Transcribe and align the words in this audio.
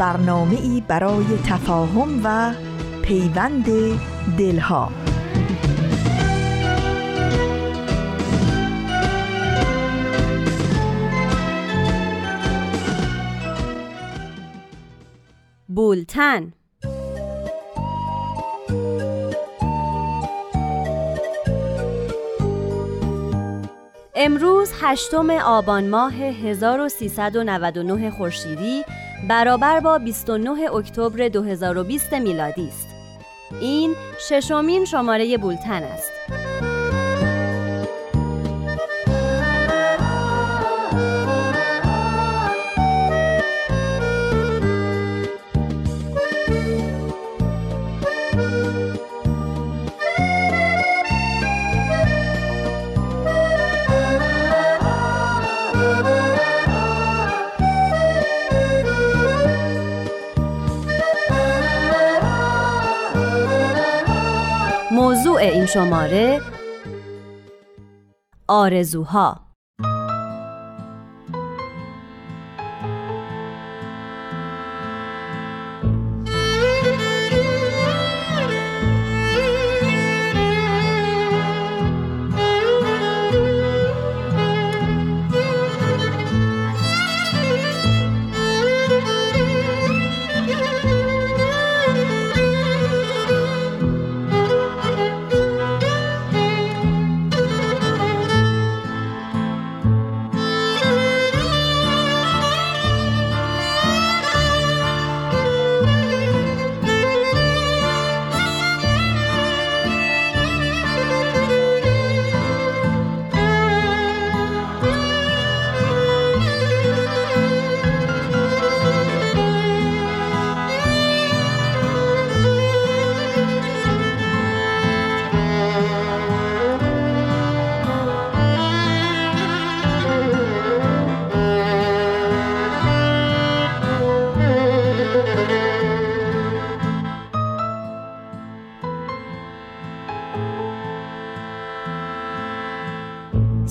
برنامه 0.00 0.60
ای 0.60 0.82
برای 0.88 1.24
تفاهم 1.46 2.20
و 2.24 2.54
پیوند 3.02 3.66
دلها. 4.38 4.92
بولتن. 15.68 16.52
امروز 24.14 24.72
هشتم 24.80 25.30
آبان 25.30 25.88
ماه 25.88 26.14
1399 26.14 28.10
خورشیدی 28.10 28.84
برابر 29.28 29.80
با 29.80 29.98
29 29.98 30.74
اکتبر 30.74 31.28
2020 31.28 32.12
میلادی 32.14 32.68
است. 32.68 32.88
این 33.60 33.94
ششمین 34.28 34.84
شماره 34.84 35.38
بولتن 35.38 35.82
است. 35.82 36.12
شماره 65.74 66.40
آرزوها. 68.48 69.49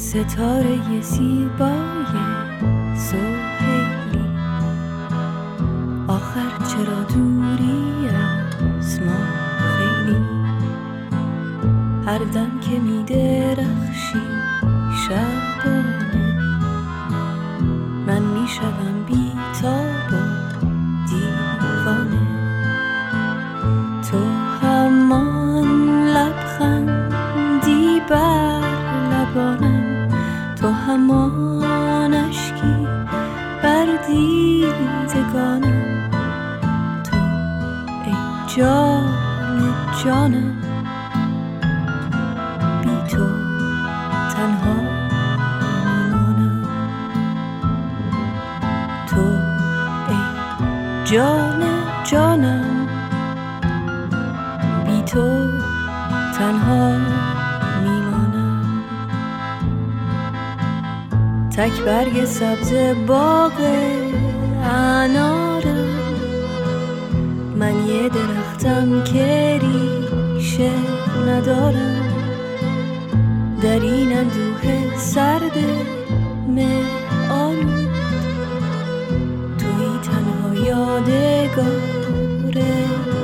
ستاره 0.10 1.02
زیبای 1.02 2.14
سوهیلی 2.96 4.26
آخر 6.08 6.66
چرا 6.68 7.04
دوری 7.04 8.10
از 8.10 9.02
ما 9.02 9.20
خیلی؟ 9.60 10.18
هر 12.06 12.18
دم 12.18 12.59
تک 61.80 61.86
برگ 61.86 62.26
سبز 62.26 62.74
باغ 63.08 63.52
انارم 64.64 65.88
من 67.56 67.88
یه 67.88 68.10
درختم 68.10 69.04
که 69.04 69.60
ریشه 69.62 70.72
ندارم. 71.28 72.06
در 73.62 73.80
این 73.80 74.18
اندوه 74.18 74.98
سرد 74.98 75.58
آلود 77.32 77.90
توی 79.58 80.00
تنها 80.04 80.66
یادگار 80.66 81.80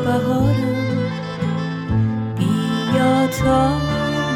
بهارم. 0.05 0.75
بیا 2.37 3.27
تا 3.27 3.69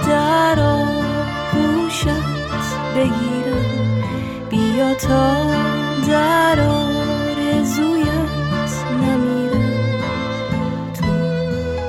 در 0.08 0.60
آغوشت 0.60 2.08
بگیرم 2.96 3.29
بیا 4.80 4.94
تا 4.94 5.46
در 6.08 6.60
آرزویت 6.60 8.06
نمیرم 9.02 9.74
تو 10.94 11.06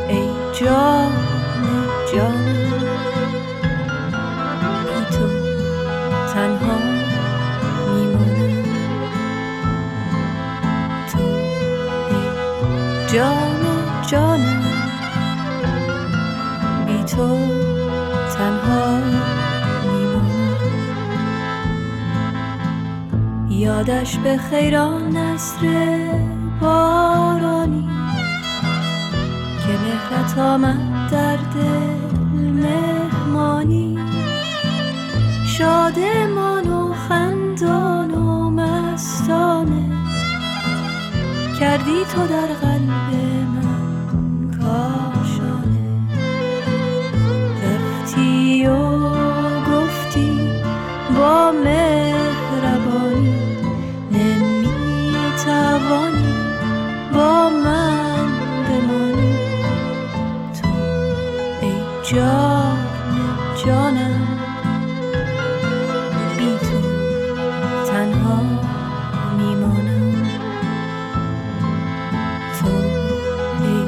ای 0.08 0.28
جان 0.60 1.12
جانم 2.12 2.80
بی 4.84 5.16
تو 5.16 5.26
تنها 6.34 6.78
میمانم. 7.86 8.64
تو 11.12 11.18
ای 12.10 12.26
جان. 13.12 13.39
یادش 23.80 24.16
به 24.16 24.36
خیران 24.36 25.16
نصر 25.16 25.62
بارانی 26.60 27.88
که 29.66 29.72
مهرت 29.72 30.38
آمد 30.38 31.10
در 31.10 31.36
دل 31.36 32.40
مهمانی. 32.40 33.98
شادمان 35.46 36.68
و 36.68 36.92
خندان 36.92 38.10
و 38.10 38.50
مستانه 38.50 39.90
کردی 41.60 42.04
تو 42.14 42.26
در 42.26 42.54
جان 62.10 62.78
جانم 63.64 64.38
بی 66.38 66.58
تو 66.58 66.80
تنها 67.86 68.42
میمانم 69.38 70.26
تو 72.60 72.68
ای 73.62 73.86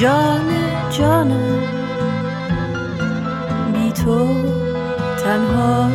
جان 0.00 0.48
جانم 0.90 1.60
بی 3.72 3.92
تو 3.92 4.28
تنها 5.24 5.90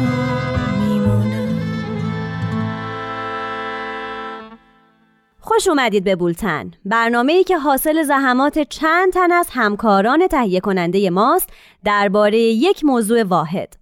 خوش 5.53 5.67
اومدید 5.67 6.03
به 6.03 6.15
بولتن. 6.15 6.71
برنامه 6.85 7.33
ای 7.33 7.43
که 7.43 7.57
حاصل 7.57 8.03
زحمات 8.03 8.59
چند 8.59 9.13
تن 9.13 9.31
از 9.31 9.47
همکاران 9.51 10.27
تهیه 10.27 10.59
کننده 10.59 11.09
ماست 11.09 11.49
درباره 11.83 12.39
یک 12.39 12.85
موضوع 12.85 13.23
واحد. 13.23 13.77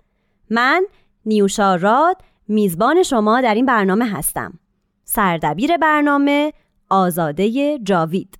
من 0.49 0.85
نیوشا 1.25 1.75
راد 1.75 2.17
میزبان 2.47 3.03
شما 3.03 3.41
در 3.41 3.55
این 3.55 3.65
برنامه 3.65 4.05
هستم. 4.05 4.59
سردبیر 5.03 5.77
برنامه 5.77 6.53
آزاده 6.89 7.79
جاوید. 7.79 8.37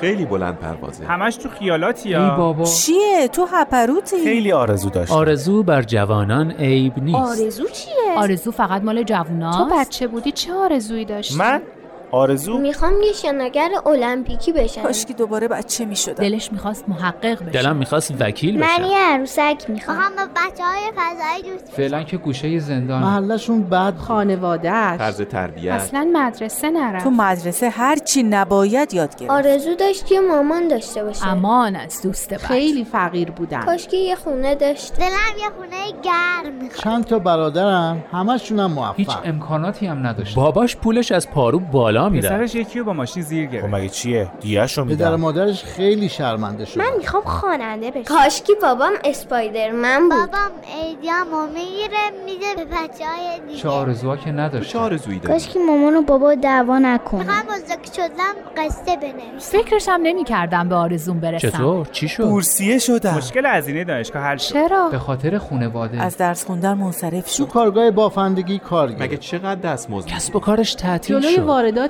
خیلی 0.00 0.24
بلند 0.24 0.58
پروازه. 0.58 1.04
همش 1.04 1.36
تو 1.36 1.48
خیالاتی 1.48 2.14
ای 2.14 2.30
بابا. 2.30 2.64
چیه؟ 2.64 3.28
تو 3.32 3.46
هپروتی؟ 3.52 4.24
خیلی 4.24 4.52
آرزو 4.52 4.90
داشتم 4.90 5.14
آرزو 5.14 5.62
بر 5.62 5.82
جوانان 5.82 6.50
عیب 6.50 6.98
نیست. 6.98 7.18
آرزو 7.40 7.68
چیه؟ 7.68 7.94
آرزو 8.18 8.50
فقط 8.50 8.82
مال 8.82 9.02
جوونا 9.02 9.52
تو 9.52 9.68
بچه 9.76 10.06
بودی 10.06 10.32
چه 10.32 10.52
آرزویی 10.54 11.04
داشتی؟ 11.04 11.36
من؟ 11.38 11.62
آرزو؟ 12.12 12.58
می‌خوام 12.58 12.92
یه 13.02 13.12
شناگر 13.12 13.70
المپیکی 13.86 14.52
بشم. 14.52 14.82
کاشکی 14.82 15.14
دوباره 15.14 15.48
بچه 15.48 15.84
می 15.84 15.96
شدم 15.96 16.14
دلش 16.14 16.52
می‌خواست 16.52 16.88
محقق 16.88 17.42
بشه. 17.42 17.50
دلم 17.50 17.76
می‌خواست 17.76 18.14
وکیل 18.20 18.58
من 18.58 18.66
بشم 18.66 18.84
یه 18.84 18.98
عروسک 18.98 19.64
می‌خوام. 19.68 19.98
با 19.98 20.22
بچه 20.36 20.64
های 20.64 20.92
فضایی 20.96 21.58
دوست 21.58 21.72
فعلا 21.72 22.02
که 22.02 22.16
گوشه 22.16 22.58
زندان. 22.58 23.02
محلشون 23.02 23.62
بد 23.62 23.96
خانوادت 23.96 24.94
طرز 24.98 25.22
تربیت. 25.22 25.72
اصلا 25.72 26.10
مدرسه 26.12 26.70
نرم 26.70 26.98
تو 26.98 27.10
مدرسه 27.10 27.68
هر 27.68 27.96
چی 27.96 28.22
نباید 28.22 28.94
یاد 28.94 29.16
گرفت. 29.16 29.30
آرزو 29.30 29.74
داشت 29.74 30.12
یه 30.12 30.20
مامان 30.20 30.68
داشته 30.68 31.04
باشه. 31.04 31.28
امان 31.28 31.76
از 31.76 32.02
دوست 32.02 32.34
بد 32.34 32.36
خیلی 32.36 32.84
فقیر 32.84 33.30
بودن. 33.30 33.60
کاش 33.60 33.88
که 33.88 33.96
یه 33.96 34.14
خونه 34.14 34.54
داشت. 34.54 34.96
دلم 34.96 35.38
یه 35.40 35.50
خونه 35.56 36.02
گرم 36.02 36.54
می‌خوام 36.54 36.94
چند 36.94 37.04
تا 37.04 37.18
برادرم 37.18 38.04
همشونم 38.12 38.92
هیچ 38.96 39.08
موفق 39.08 39.20
امکاناتی 39.24 39.86
هم 39.86 40.06
نداشت 40.06 40.34
باباش 40.34 40.76
پولش 40.76 41.12
از 41.12 41.30
پارو 41.30 41.58
بالا 41.58 41.99
میره 42.08 42.28
پسرش 42.28 42.54
یکی 42.54 42.78
رو 42.78 42.84
با 42.84 42.92
ماشین 42.92 43.22
زیر 43.22 43.46
خب 43.46 43.52
گرفت 43.52 43.66
مگه 43.66 43.88
چیه؟ 43.88 44.30
دیش 44.40 44.78
رو 44.78 44.84
پدر 44.84 45.16
مادرش 45.16 45.64
خیلی 45.64 46.08
شرمنده 46.08 46.64
شد 46.64 46.78
من 46.78 46.90
می‌خوام 46.98 47.22
خواننده 47.22 47.90
بشم. 47.90 48.02
کاش 48.02 48.42
که 48.42 48.52
بابام 48.62 48.92
اسپایدرمن 49.04 50.00
بود. 50.08 50.10
بابام 50.10 50.50
ایدیامو 50.82 51.46
می‌گیره 51.46 52.10
میده 52.24 52.54
به 52.56 52.64
بچه 52.64 53.04
های 53.06 53.40
دیگه. 53.48 53.60
چه 53.60 53.68
آرزوها 53.68 54.16
که 54.16 54.24
تو 54.24 54.30
نداشت 54.30 54.70
چه 54.70 54.78
آرزویی 54.78 55.18
داری؟ 55.18 55.32
کاش 55.32 55.48
که 55.48 55.58
مامان 55.58 55.96
و 55.96 56.02
بابا 56.02 56.34
دعوا 56.34 56.78
نکنه 56.78 57.20
می‌خوام 57.20 57.42
بزرگ 57.46 57.84
شدم 57.96 58.34
قصه 58.56 58.96
بنویسم. 58.96 59.62
فکرشم 59.62 60.00
نمی‌کردم 60.02 60.68
به 60.68 60.74
آرزوم 60.74 61.20
برسم. 61.20 61.48
چطور؟ 61.50 61.86
چی 61.92 62.08
شد؟ 62.08 62.24
بورسیه 62.24 62.78
شدم. 62.78 63.14
مشکل 63.14 63.46
هزینه 63.46 63.84
دانشگاه 63.84 64.22
حل 64.22 64.36
شد. 64.36 64.52
چرا؟ 64.52 64.88
به 64.88 64.98
خاطر 64.98 65.38
خونواده. 65.38 66.02
از 66.02 66.16
درس 66.16 66.44
خوندن 66.44 66.74
منصرف 66.74 67.36
تو 67.36 67.44
شد. 67.44 67.48
کارگاه 67.48 67.90
بافندگی 67.90 68.58
کار 68.58 68.88
مگه 68.88 69.16
چقدر 69.16 69.60
دستمزد 69.60 70.08
کسب 70.08 70.36
و 70.36 70.40
کارش 70.40 70.74
تعطیل 70.74 71.20
شد. 71.20 71.26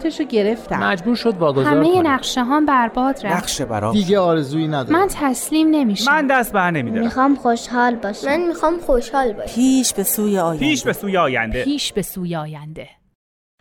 وارداتش 0.01 0.21
رو 0.21 0.27
گرفتم. 0.27 0.83
مجبور 0.83 1.17
شد 1.17 1.37
واگذار 1.37 1.65
همه 1.65 1.93
کنه. 1.93 2.03
نقشه 2.03 2.45
هم 2.45 2.67
برباد 2.67 3.27
رفت. 3.27 3.37
نقشه 3.37 3.65
برام 3.65 3.93
دیگه 3.93 4.19
آرزویی 4.19 4.69
نداره. 4.69 5.07
تسلیم 5.09 5.69
نمیشم. 5.71 6.13
من 6.13 6.27
دست 6.27 6.53
بر 6.53 6.71
نمیدارم. 6.71 7.05
می‌خوام 7.05 7.35
خوشحال 7.35 7.95
باشم. 7.95 8.27
من 8.27 8.41
می‌خوام 8.41 8.79
خوشحال 8.79 9.33
باشم. 9.33 9.55
پیش 9.55 9.95
به 9.95 10.03
سوی 10.03 10.39
آینده. 10.39 10.67
پیش 10.67 10.85
به 10.85 10.93
سوی 10.93 11.17
آینده. 11.17 11.65
پیش 11.65 11.93
به 11.93 12.03
سوی 12.03 12.37
آینده. 12.37 12.89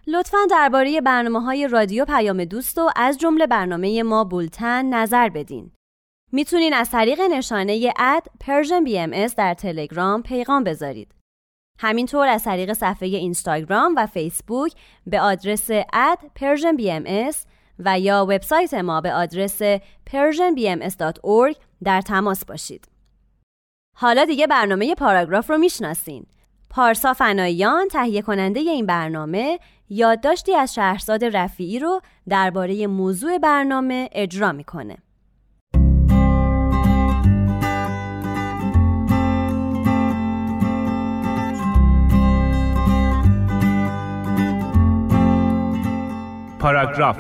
لطفا 0.08 0.38
درباره 0.52 1.02
برنامه 1.02 1.42
های 1.42 1.68
رادیو 1.68 2.06
پیام 2.06 2.46
دوست 2.46 2.78
و 2.78 2.90
از 2.96 3.18
جمله 3.18 3.48
برنامه 3.48 4.04
ما 4.04 4.24
بولتن 4.24 4.86
نظر 4.86 5.30
بدین. 5.30 5.72
می‌تونین 6.32 6.74
از 6.74 6.92
طریق 6.92 7.22
نشانه 7.32 7.94
اد 8.00 8.24
Persian 8.44 8.88
BMS 8.88 9.36
در 9.36 9.54
تلگرام 9.54 10.24
پیغام 10.24 10.64
بذارید. 10.64 11.16
همینطور 11.82 12.28
از 12.28 12.44
طریق 12.44 12.74
صفحه 12.74 13.08
اینستاگرام 13.08 13.94
و 13.98 14.06
فیسبوک 14.06 14.74
به 15.08 15.22
آدرس 15.22 15.70
اد 15.94 16.20
Persian 16.40 16.82
BMS 16.82 17.36
و 17.80 18.00
یا 18.00 18.26
وبسایت 18.30 18.74
ما 18.74 19.02
به 19.02 19.14
آدرس 19.14 19.62
persianbms.org 20.10 21.56
در 21.84 22.02
تماس 22.02 22.46
باشید. 22.46 22.88
حالا 23.96 24.26
دیگه 24.26 24.48
برنامه 24.48 24.96
پاراگراف 24.96 25.50
رو 25.50 25.58
می‌شناسین. 25.58 26.26
پارسا 26.70 27.14
فناییان 27.14 27.88
تهیه 27.88 28.22
کننده 28.22 28.60
این 28.60 28.86
برنامه 28.86 29.60
یادداشتی 29.90 30.56
از 30.56 30.74
شهرزاد 30.74 31.26
رفیعی 31.26 31.80
رو 31.80 32.02
درباره 32.30 32.88
موضوع 32.88 33.38
برنامه 33.38 34.10
اجرا 34.12 34.52
می‌کنه. 34.52 34.98
پاراگراف. 46.60 47.18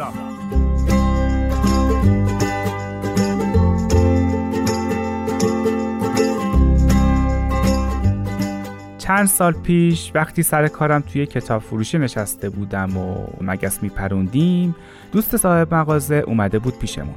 چند 8.97 9.27
سال 9.27 9.53
پیش 9.53 10.11
وقتی 10.15 10.43
سر 10.43 10.67
کارم 10.67 11.01
توی 11.01 11.25
کتاب 11.25 11.61
فروشی 11.61 11.97
نشسته 11.97 12.49
بودم 12.49 12.97
و 12.97 13.27
مگس 13.41 13.83
میپروندیم 13.83 14.75
دوست 15.11 15.37
صاحب 15.37 15.75
مغازه 15.75 16.15
اومده 16.15 16.59
بود 16.59 16.79
پیشمون. 16.79 17.15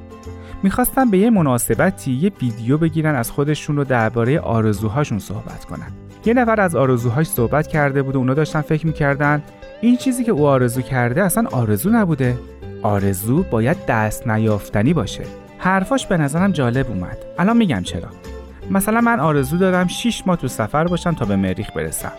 می‌خواستم 0.62 1.11
به 1.11 1.19
یه 1.19 1.31
مناسبتی 1.31 2.12
یه 2.12 2.33
ویدیو 2.43 2.79
بگیرن 2.79 3.14
از 3.14 3.31
خودشون 3.31 3.76
رو 3.76 3.85
درباره 3.85 4.41
آرزوهاشون 4.41 5.19
صحبت 5.19 5.64
کنن. 5.64 5.93
یه 6.25 6.35
نفر 6.35 6.61
از 6.61 6.76
آرزوهاش 6.76 7.26
صحبت 7.26 7.67
کرده 7.67 8.02
بود 8.02 8.17
و 8.17 8.19
اونا 8.19 8.35
داشتن 8.35 8.61
فکر 8.61 8.87
می‌کردن 8.87 9.43
این 9.85 9.97
چیزی 9.97 10.25
که 10.25 10.33
او 10.33 10.47
آرزو 10.47 10.81
کرده 10.81 11.23
اصلا 11.23 11.49
آرزو 11.53 11.91
نبوده. 11.91 12.39
آرزو 12.83 13.43
باید 13.43 13.87
دست 13.87 14.29
نیافتنی 14.29 14.93
باشه. 14.93 15.25
حرفاش 15.59 16.07
به 16.07 16.17
نظرم 16.17 16.53
جالب 16.53 16.91
اومد. 16.91 17.19
الان 17.39 17.57
میگم 17.57 17.83
چرا. 17.83 18.09
مثلا 18.71 19.01
من 19.01 19.21
آرزو 19.21 19.57
دارم 19.57 19.89
6 19.89 20.23
ماه 20.27 20.37
تو 20.37 20.49
سفر 20.49 20.85
باشم 20.85 21.15
تا 21.15 21.25
به 21.25 21.37
مریخ 21.37 21.71
برسم. 21.77 22.12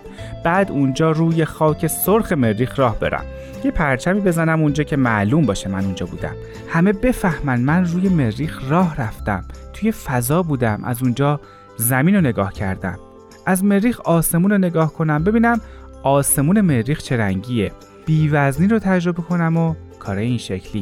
بعد 0.43 0.72
اونجا 0.72 1.12
روی 1.12 1.46
خاک 1.46 1.88
سرخ 1.88 2.32
مریخ 2.32 2.79
راه 2.79 3.00
برم. 3.00 3.25
یه 3.63 3.72
پرچمی 3.72 4.20
بزنم 4.20 4.62
اونجا 4.62 4.84
که 4.84 4.96
معلوم 4.96 5.46
باشه 5.46 5.70
من 5.70 5.86
اونجا 5.86 6.05
بودم. 6.05 6.36
همه 6.70 6.93
بفهمن 6.93 7.62
من 7.62 7.86
روی 7.86 8.10
مریخ 8.10 8.62
راه 8.70 9.01
رفتم. 9.01 9.46
توی 9.74 9.91
فضا 9.91 10.43
بودم. 10.43 10.84
از 10.84 11.03
اونجا 11.03 11.39
زمین 11.77 12.15
رو 12.15 12.22
نگاه 12.22 12.53
کردم. 12.53 13.00
از 13.46 13.63
مریخ 13.63 14.01
آسمون 14.01 14.51
رو 14.51 14.58
نگاه 14.58 14.93
کنم. 14.93 15.24
ببینم 15.24 15.62
آسمون 16.03 16.62
مریخ 16.62 17.01
چه 17.01 17.17
رنگیه. 17.17 17.72
بیوزنی 18.05 18.67
رو 18.67 18.79
تجربه 18.79 19.22
کنم 19.22 19.57
و 19.57 19.75
کار 20.00 20.17
این 20.17 20.38
شکلی. 20.38 20.81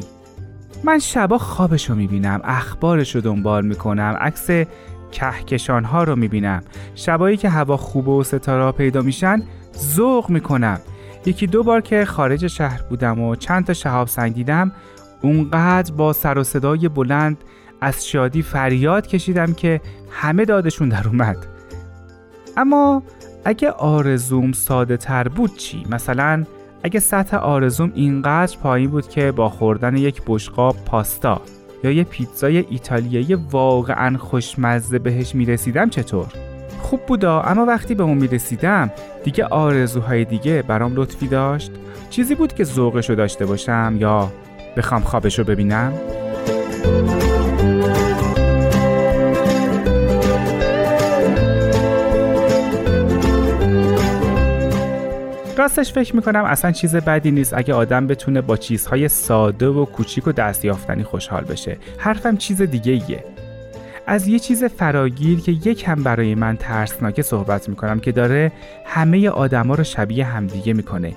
من 0.84 0.98
شبا 0.98 1.38
خوابش 1.38 1.90
رو 1.90 1.96
می‌بینم 1.96 2.40
اخبارش 2.44 3.14
رو 3.14 3.20
دنبال 3.20 3.66
می‌کنم 3.66 4.16
عکس 4.20 4.66
کهکشان 5.12 5.84
ها 5.84 6.04
رو 6.04 6.16
می‌بینم. 6.16 6.62
شبایی 6.94 7.36
که 7.36 7.48
هوا 7.48 7.76
خوبه 7.76 8.10
و 8.10 8.22
ستاره 8.22 8.72
پیدا 8.72 9.00
میشن 9.00 9.42
ذوق 9.76 10.30
می‌کنم. 10.30 10.80
یکی 11.26 11.46
دو 11.46 11.62
بار 11.62 11.80
که 11.80 12.04
خارج 12.04 12.46
شهر 12.46 12.82
بودم 12.82 13.20
و 13.20 13.36
چند 13.36 13.64
تا 13.64 13.72
شهاب 13.72 14.08
سنگ 14.08 14.34
دیدم 14.34 14.72
اونقدر 15.22 15.94
با 15.94 16.12
سر 16.12 16.38
و 16.38 16.44
صدای 16.44 16.88
بلند 16.88 17.44
از 17.80 18.06
شادی 18.06 18.42
فریاد 18.42 19.06
کشیدم 19.06 19.52
که 19.52 19.80
همه 20.10 20.44
دادشون 20.44 20.88
در 20.88 21.08
اومد. 21.08 21.46
اما 22.56 23.02
اگه 23.44 23.70
آرزوم 23.70 24.52
ساده 24.52 24.96
تر 24.96 25.28
بود 25.28 25.56
چی؟ 25.56 25.86
مثلا 25.90 26.44
اگه 26.82 27.00
سطح 27.00 27.36
آرزوم 27.36 27.92
اینقدر 27.94 28.58
پایین 28.62 28.90
بود 28.90 29.08
که 29.08 29.32
با 29.32 29.48
خوردن 29.48 29.96
یک 29.96 30.22
بشقاب 30.26 30.76
پاستا 30.86 31.40
یا 31.84 31.90
یه 31.90 32.04
پیتزای 32.04 32.64
ایتالیایی 32.70 33.34
واقعا 33.34 34.18
خوشمزه 34.18 34.98
بهش 34.98 35.34
می‌رسیدم 35.34 35.90
چطور؟ 35.90 36.26
خوب 36.82 37.00
بودا 37.06 37.40
اما 37.40 37.64
وقتی 37.64 37.94
به 37.94 38.02
اون 38.02 38.18
می‌رسیدم 38.18 38.90
دیگه 39.24 39.44
آرزوهای 39.44 40.24
دیگه 40.24 40.62
برام 40.62 40.94
لطفی 40.94 41.28
داشت 41.28 41.72
چیزی 42.10 42.34
بود 42.34 42.52
که 42.52 42.64
ذوقشو 42.64 43.14
داشته 43.14 43.46
باشم 43.46 43.96
یا 43.98 44.32
بخوام 44.76 45.02
خوابشو 45.02 45.44
ببینم؟ 45.44 45.92
راستش 55.62 55.92
فکر 55.92 56.16
می‌کنم 56.16 56.44
اصلا 56.44 56.72
چیز 56.72 56.96
بدی 56.96 57.30
نیست 57.30 57.54
اگه 57.54 57.74
آدم 57.74 58.06
بتونه 58.06 58.40
با 58.40 58.56
چیزهای 58.56 59.08
ساده 59.08 59.68
و 59.68 59.84
کوچیک 59.84 60.26
و 60.26 60.32
دستیافتنی 60.32 61.04
خوشحال 61.04 61.44
بشه. 61.44 61.76
حرفم 61.98 62.36
چیز 62.36 62.62
دیگه 62.62 62.92
ایه. 62.92 63.24
از 64.06 64.28
یه 64.28 64.38
چیز 64.38 64.64
فراگیر 64.64 65.40
که 65.40 65.52
یک 65.52 65.88
هم 65.88 66.02
برای 66.02 66.34
من 66.34 66.56
ترسناکه 66.56 67.22
صحبت 67.22 67.68
می‌کنم 67.68 68.00
که 68.00 68.12
داره 68.12 68.52
همه 68.86 69.28
آدما 69.28 69.74
رو 69.74 69.84
شبیه 69.84 70.24
همدیگه 70.24 70.72
می‌کنه. 70.72 71.12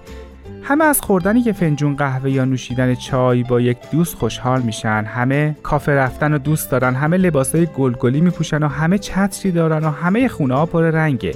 همه 0.63 0.85
از 0.85 1.01
خوردن 1.01 1.37
یه 1.37 1.53
فنجون 1.53 1.95
قهوه 1.95 2.31
یا 2.31 2.45
نوشیدن 2.45 2.95
چای 2.95 3.43
با 3.43 3.61
یک 3.61 3.77
دوست 3.91 4.15
خوشحال 4.15 4.61
میشن. 4.61 5.03
همه 5.03 5.55
کافه 5.63 5.91
رفتن 5.91 6.33
و 6.33 6.37
دوست 6.37 6.71
دارن. 6.71 6.95
همه 6.95 7.17
لباسای 7.17 7.65
گلگلی 7.65 8.21
میپوشن 8.21 8.63
و 8.63 8.67
همه 8.67 8.97
چتری 8.97 9.51
دارن 9.51 9.83
و 9.83 9.89
همه 9.89 10.27
خونه 10.27 10.55
ها 10.55 10.65
پر 10.65 10.81
رنگه. 10.81 11.35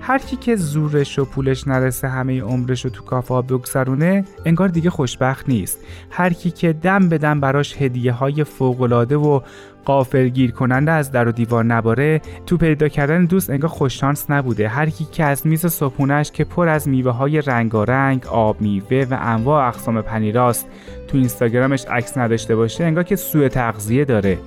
هر 0.00 0.18
کی 0.18 0.36
که 0.36 0.56
زورش 0.56 1.18
و 1.18 1.24
پولش 1.24 1.68
نرسه 1.68 2.08
همه 2.08 2.42
عمرش 2.42 2.84
رو 2.84 2.90
تو 2.90 3.04
کافه 3.04 3.42
بگذرونه 3.42 4.24
انگار 4.44 4.68
دیگه 4.68 4.90
خوشبخت 4.90 5.48
نیست. 5.48 5.78
هر 6.10 6.32
کی 6.32 6.50
که 6.50 6.72
دم 6.72 7.08
به 7.08 7.18
دم 7.18 7.40
براش 7.40 7.82
هدیه 7.82 8.12
های 8.12 8.44
فوقلاده 8.44 9.16
و 9.16 9.40
قافلگیر 9.84 10.50
کننده 10.50 10.92
از 10.92 11.12
در 11.12 11.28
و 11.28 11.32
دیوار 11.32 11.64
نباره 11.64 12.20
تو 12.46 12.56
پیدا 12.56 12.88
کردن 12.88 13.24
دوست 13.24 13.50
انگار 13.50 13.70
خوششانس 13.70 14.30
نبوده. 14.30 14.68
هر 14.68 14.90
کی 14.90 15.04
که 15.12 15.24
از 15.24 15.46
میز 15.46 15.66
صبحونش 15.66 16.30
که 16.30 16.44
پر 16.44 16.68
از 16.68 16.88
میوه 16.88 17.12
های 17.12 17.40
رنگارنگ 17.40 18.26
آب 18.26 18.60
میوه 18.60 19.06
و 19.10 19.18
انواع 19.20 19.68
اقسام 19.68 20.02
پنیراست 20.02 20.66
تو 21.08 21.16
اینستاگرامش 21.16 21.84
عکس 21.84 22.18
نداشته 22.18 22.56
باشه 22.56 22.84
انگار 22.84 23.04
که 23.04 23.16
سوء 23.16 23.48
تغذیه 23.48 24.04
داره. 24.04 24.38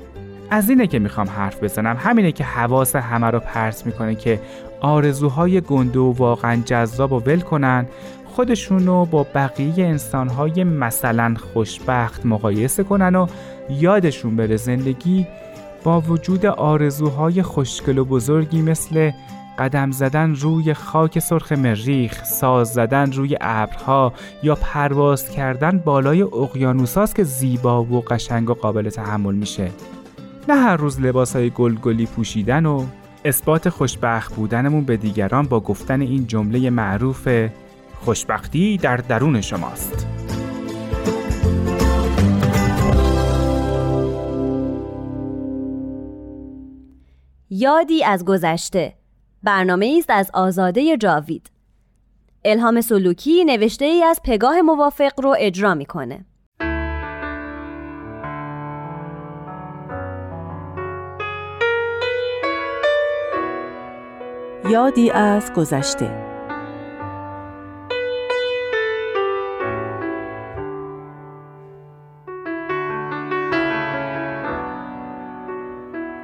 از 0.50 0.70
اینه 0.70 0.88
که 0.88 1.00
می‌خوام 1.00 1.28
حرف 1.28 1.64
بزنم. 1.64 1.98
همینه 2.00 2.32
که 2.32 2.44
حواس 2.44 2.96
همه 2.96 3.28
رو 3.28 3.40
پرت 3.40 3.86
می‌کنه 3.86 4.16
که 4.16 4.40
آرزوهای 4.84 5.62
گنده 5.62 6.00
و 6.00 6.12
واقعا 6.12 6.62
جذاب 6.66 7.12
و 7.12 7.20
ول 7.20 7.40
کنن 7.40 7.86
خودشونو 8.26 9.06
با 9.06 9.28
بقیه 9.36 9.86
انسانهای 9.86 10.64
مثلا 10.64 11.36
خوشبخت 11.54 12.26
مقایسه 12.26 12.84
کنن 12.84 13.16
و 13.16 13.28
یادشون 13.70 14.36
بره 14.36 14.58
زندگی 14.58 15.28
با 15.84 16.02
وجود 16.02 16.46
آرزوهای 16.46 17.42
خوشگل 17.42 17.98
و 17.98 18.06
بزرگی 18.06 18.62
مثل 18.62 19.12
قدم 19.60 19.92
زدن 19.92 20.36
روی 20.36 20.74
خاک 20.74 21.20
سرخ 21.20 21.52
مریخ، 21.52 22.24
ساز 22.24 22.74
زدن 22.74 23.12
روی 23.12 23.38
ابرها 23.42 24.14
یا 24.44 24.56
پرواز 24.56 25.30
کردن 25.30 25.78
بالای 25.86 26.22
اقیانوساست 26.22 27.16
که 27.16 27.24
زیبا 27.24 27.84
و 27.84 28.02
قشنگ 28.02 28.50
و 28.50 28.54
قابل 28.54 28.90
تحمل 28.90 29.36
میشه. 29.36 29.72
نه 30.50 30.56
هر 30.56 30.78
روز 30.78 31.02
لباس 31.02 31.36
های 31.36 31.50
گلگلی 31.50 32.06
پوشیدن 32.06 32.66
و 32.66 32.86
اثبات 33.26 33.70
خوشبخت 33.70 34.36
بودنمون 34.36 34.84
به 34.86 34.98
دیگران 34.98 35.48
با 35.48 35.60
گفتن 35.60 36.02
این 36.02 36.28
جمله 36.28 36.70
معروف 36.70 37.28
خوشبختی 38.00 38.78
در 38.78 38.98
درون 38.98 39.42
شماست. 39.42 40.08
یادی 47.50 48.04
از 48.04 48.26
گذشته. 48.26 48.94
برنامه 49.44 49.96
است 50.00 50.10
از 50.10 50.32
آزاده 50.34 50.98
جاوید. 50.98 51.52
الهام 52.46 52.82
سلوکی 52.82 53.46
نوشته 53.46 53.86
ای 53.86 54.04
از 54.04 54.20
پگاه 54.24 54.62
موافق 54.62 55.22
رو 55.22 55.36
اجرا 55.40 55.74
می‌کنه. 55.74 56.26
یادی 64.70 65.12
از 65.12 65.54
گذشته. 65.54 66.24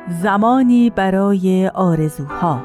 زمانی 0.07 0.89
برای 0.89 1.71
آرزوها. 1.73 2.63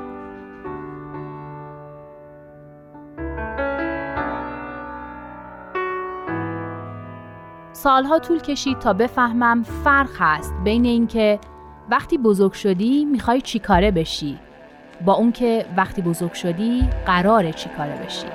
سالها 7.72 8.18
طول 8.18 8.38
کشید 8.38 8.78
تا 8.78 8.92
بفهمم 8.92 9.62
فرق 9.62 10.10
هست 10.18 10.54
بین 10.64 10.84
اینکه 10.84 11.38
وقتی 11.90 12.18
بزرگ 12.18 12.52
شدی 12.52 13.04
می‌خوای 13.04 13.40
چیکاره 13.40 13.90
بشی. 13.90 14.43
با 15.00 15.12
اون 15.12 15.32
که 15.32 15.66
وقتی 15.76 16.02
بزرگ 16.02 16.32
شدی 16.32 16.88
قراره 17.06 17.52
چی 17.52 17.68
کاره 17.68 17.96
بشی؟ 17.96 18.26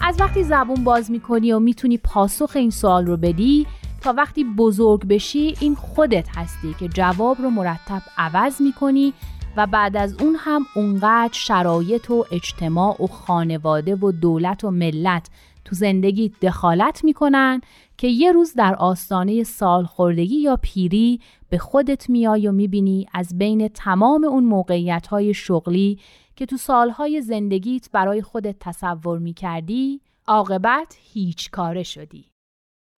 از 0.00 0.20
وقتی 0.20 0.42
زبون 0.42 0.84
باز 0.84 1.10
می‌کنی 1.10 1.52
و 1.52 1.58
می‌تونی 1.58 1.98
پاسخ 1.98 2.52
این 2.54 2.70
سوال 2.70 3.06
رو 3.06 3.16
بدی 3.16 3.66
تا 4.00 4.12
وقتی 4.12 4.44
بزرگ 4.44 5.08
بشی 5.08 5.54
این 5.60 5.74
خودت 5.74 6.28
هستی 6.36 6.74
که 6.80 6.88
جواب 6.88 7.40
رو 7.40 7.50
مرتب 7.50 8.02
عوض 8.18 8.60
می‌کنی 8.60 9.12
و 9.56 9.66
بعد 9.66 9.96
از 9.96 10.16
اون 10.20 10.36
هم 10.38 10.66
اونقدر 10.74 11.32
شرایط 11.32 12.10
و 12.10 12.24
اجتماع 12.32 13.02
و 13.02 13.06
خانواده 13.06 13.94
و 13.94 14.12
دولت 14.12 14.64
و 14.64 14.70
ملت 14.70 15.28
تو 15.64 15.74
زندگی 15.74 16.28
دخالت 16.28 17.04
می‌کنن 17.04 17.60
که 17.98 18.08
یه 18.08 18.32
روز 18.32 18.54
در 18.54 18.74
آستانه 18.74 19.42
سالخوردگی 19.42 20.36
یا 20.36 20.58
پیری 20.62 21.20
به 21.48 21.58
خودت 21.58 22.10
میای 22.10 22.48
و 22.48 22.52
می‌بینی 22.52 23.06
از 23.12 23.38
بین 23.38 23.68
تمام 23.68 24.24
اون 24.24 24.44
موقعیت 24.44 25.06
های 25.06 25.34
شغلی 25.34 25.98
که 26.36 26.46
تو 26.46 26.56
سالهای 26.56 27.22
زندگیت 27.22 27.88
برای 27.92 28.22
خودت 28.22 28.56
تصور 28.60 29.18
می‌کردی 29.18 30.00
عاقبت 30.26 30.96
هیچ 31.12 31.50
کاره 31.50 31.82
شدی. 31.82 32.24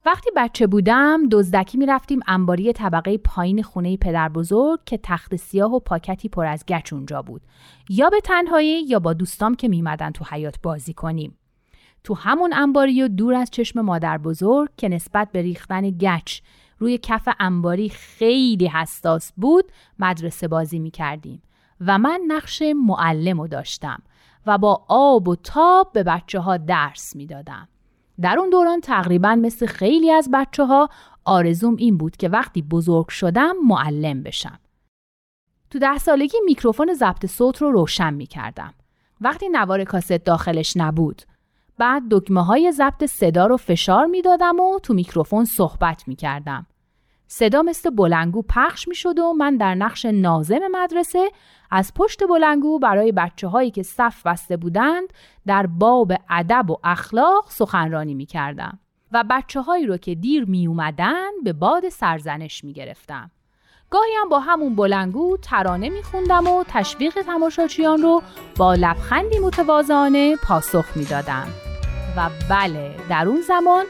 وقتی 0.06 0.30
بچه 0.36 0.66
بودم 0.66 1.28
دزدکی 1.30 1.78
می‌رفتیم 1.78 2.20
انباری 2.26 2.72
طبقه 2.72 3.18
پایین 3.18 3.62
خونه 3.62 3.96
پدر 3.96 4.28
بزرگ 4.28 4.80
که 4.86 5.00
تخت 5.02 5.36
سیاه 5.36 5.74
و 5.74 5.80
پاکتی 5.80 6.28
پر 6.28 6.46
از 6.46 6.64
گچ 6.68 6.92
اونجا 6.92 7.22
بود 7.22 7.42
یا 7.88 8.10
به 8.10 8.20
تنهایی 8.20 8.82
یا 8.82 8.98
با 8.98 9.12
دوستام 9.12 9.54
که 9.54 9.68
میمدن 9.68 10.10
تو 10.10 10.24
حیات 10.30 10.56
بازی 10.62 10.92
کنیم. 10.92 11.38
تو 12.06 12.14
همون 12.14 12.52
انباری 12.52 13.02
و 13.02 13.08
دور 13.08 13.34
از 13.34 13.50
چشم 13.50 13.80
مادر 13.80 14.18
بزرگ 14.18 14.70
که 14.76 14.88
نسبت 14.88 15.32
به 15.32 15.42
ریختن 15.42 15.90
گچ 15.90 16.40
روی 16.78 16.98
کف 17.02 17.28
انباری 17.40 17.88
خیلی 17.88 18.66
حساس 18.66 19.32
بود 19.36 19.64
مدرسه 19.98 20.48
بازی 20.48 20.78
می 20.78 20.90
کردیم 20.90 21.42
و 21.80 21.98
من 21.98 22.20
نقش 22.26 22.62
معلم 22.86 23.40
رو 23.40 23.48
داشتم 23.48 24.02
و 24.46 24.58
با 24.58 24.84
آب 24.88 25.28
و 25.28 25.36
تاب 25.36 25.90
به 25.92 26.02
بچه 26.02 26.40
ها 26.40 26.56
درس 26.56 27.16
می 27.16 27.26
دادم. 27.26 27.68
در 28.20 28.38
اون 28.38 28.50
دوران 28.50 28.80
تقریبا 28.80 29.34
مثل 29.34 29.66
خیلی 29.66 30.10
از 30.10 30.28
بچه 30.32 30.64
ها 30.64 30.88
آرزوم 31.24 31.76
این 31.76 31.96
بود 31.96 32.16
که 32.16 32.28
وقتی 32.28 32.62
بزرگ 32.62 33.08
شدم 33.08 33.54
معلم 33.64 34.22
بشم. 34.22 34.58
تو 35.70 35.78
ده 35.78 35.98
سالگی 35.98 36.38
میکروفون 36.44 36.94
ضبط 36.94 37.26
صوت 37.26 37.62
رو 37.62 37.70
روشن 37.70 38.14
می 38.14 38.26
کردم. 38.26 38.74
وقتی 39.20 39.48
نوار 39.48 39.84
کاست 39.84 40.12
داخلش 40.12 40.76
نبود 40.76 41.22
بعد 41.78 42.02
دکمه 42.10 42.44
های 42.44 42.72
ضبط 42.72 43.04
صدا 43.04 43.46
رو 43.46 43.56
فشار 43.56 44.06
می‌دادم 44.06 44.60
و 44.60 44.78
تو 44.78 44.94
میکروفون 44.94 45.44
صحبت 45.44 46.08
می 46.08 46.16
کردم. 46.16 46.66
صدا 47.28 47.62
مثل 47.62 47.90
بلنگو 47.90 48.42
پخش 48.42 48.88
می 48.88 48.94
شد 48.94 49.18
و 49.18 49.32
من 49.32 49.56
در 49.56 49.74
نقش 49.74 50.04
نازم 50.04 50.60
مدرسه 50.70 51.30
از 51.70 51.94
پشت 51.94 52.24
بلنگو 52.28 52.78
برای 52.78 53.12
بچه 53.12 53.48
هایی 53.48 53.70
که 53.70 53.82
صف 53.82 54.26
بسته 54.26 54.56
بودند 54.56 55.12
در 55.46 55.66
باب 55.66 56.12
ادب 56.30 56.70
و 56.70 56.76
اخلاق 56.84 57.50
سخنرانی 57.50 58.14
می 58.14 58.26
کردم 58.26 58.78
و 59.12 59.24
بچه 59.30 59.60
هایی 59.60 59.86
رو 59.86 59.96
که 59.96 60.14
دیر 60.14 60.44
می 60.44 60.66
اومدن 60.66 61.30
به 61.44 61.52
باد 61.52 61.88
سرزنش 61.88 62.64
می 62.64 62.72
گرفتم. 62.72 63.30
گاهی 63.90 64.12
هم 64.20 64.28
با 64.28 64.40
همون 64.40 64.74
بلنگو 64.76 65.36
ترانه 65.36 65.88
می 65.88 66.02
خوندم 66.02 66.46
و 66.46 66.64
تشویق 66.68 67.22
تماشاچیان 67.22 68.02
رو 68.02 68.22
با 68.56 68.74
لبخندی 68.74 69.38
متواضعانه 69.38 70.36
پاسخ 70.36 70.96
می 70.96 71.04
دادم. 71.04 71.65
و 72.16 72.30
بله 72.50 72.94
در 73.08 73.28
اون 73.28 73.40
زمان 73.40 73.84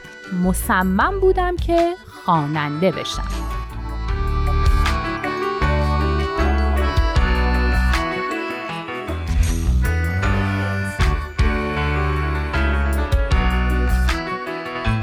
مصمم 0.44 1.20
بودم 1.20 1.56
که 1.56 1.94
خواننده 2.24 2.90
بشم 2.90 3.28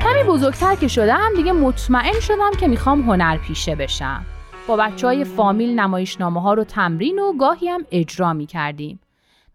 کمی 0.01 0.24
بزرگتر 0.27 0.75
که 0.75 0.88
شدم 0.88 1.30
دیگه 1.36 1.51
مطمئن 1.51 2.20
شدم 2.20 2.51
که 2.60 2.68
می‌خوام 2.68 3.01
هنرپیشه 3.01 3.75
بشم 3.75 4.25
با 4.68 4.75
بچه 4.75 5.08
های 5.08 5.24
فامیل 5.24 5.80
نمایشنامه 5.80 6.42
ها 6.42 6.53
رو 6.53 6.63
تمرین 6.63 7.20
و 7.20 7.34
گاهی 7.38 7.70
هم 7.70 7.86
اجرا 7.92 8.34
می 8.34 8.46
کردیم. 8.46 9.00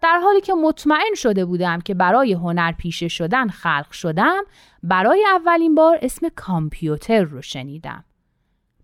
در 0.03 0.21
حالی 0.25 0.41
که 0.41 0.55
مطمئن 0.55 1.15
شده 1.15 1.45
بودم 1.45 1.81
که 1.81 1.95
برای 1.95 2.33
هنر 2.33 2.73
پیشه 2.73 3.09
شدن 3.09 3.49
خلق 3.49 3.91
شدم 3.91 4.45
برای 4.83 5.27
اولین 5.35 5.75
بار 5.75 5.99
اسم 6.03 6.29
کامپیوتر 6.37 7.23
رو 7.23 7.43
شنیدم. 7.43 8.05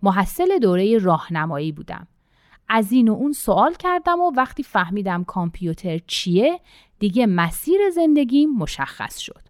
محصل 0.02 0.58
دوره 0.58 0.98
راهنمایی 0.98 1.72
بودم. 1.72 2.06
از 2.68 2.92
این 2.92 3.08
و 3.08 3.12
اون 3.12 3.32
سوال 3.32 3.74
کردم 3.74 4.20
و 4.20 4.32
وقتی 4.36 4.62
فهمیدم 4.62 5.24
کامپیوتر 5.24 5.98
چیه 6.06 6.60
دیگه 6.98 7.26
مسیر 7.26 7.90
زندگیم 7.90 8.50
مشخص 8.50 9.18
شد. 9.18 9.40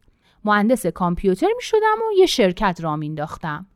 مهندس 0.44 0.86
کامپیوتر 0.86 1.52
می 1.56 1.62
شدم 1.62 1.98
و 1.98 2.18
یه 2.18 2.26
شرکت 2.26 2.78
را 2.82 2.96
مینداختم. 2.96 3.66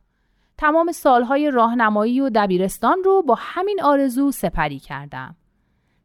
تمام 0.59 0.93
سالهای 0.93 1.51
راهنمایی 1.51 2.21
و 2.21 2.31
دبیرستان 2.35 3.05
رو 3.05 3.23
با 3.23 3.35
همین 3.39 3.83
آرزو 3.83 4.31
سپری 4.31 4.79
کردم. 4.79 5.37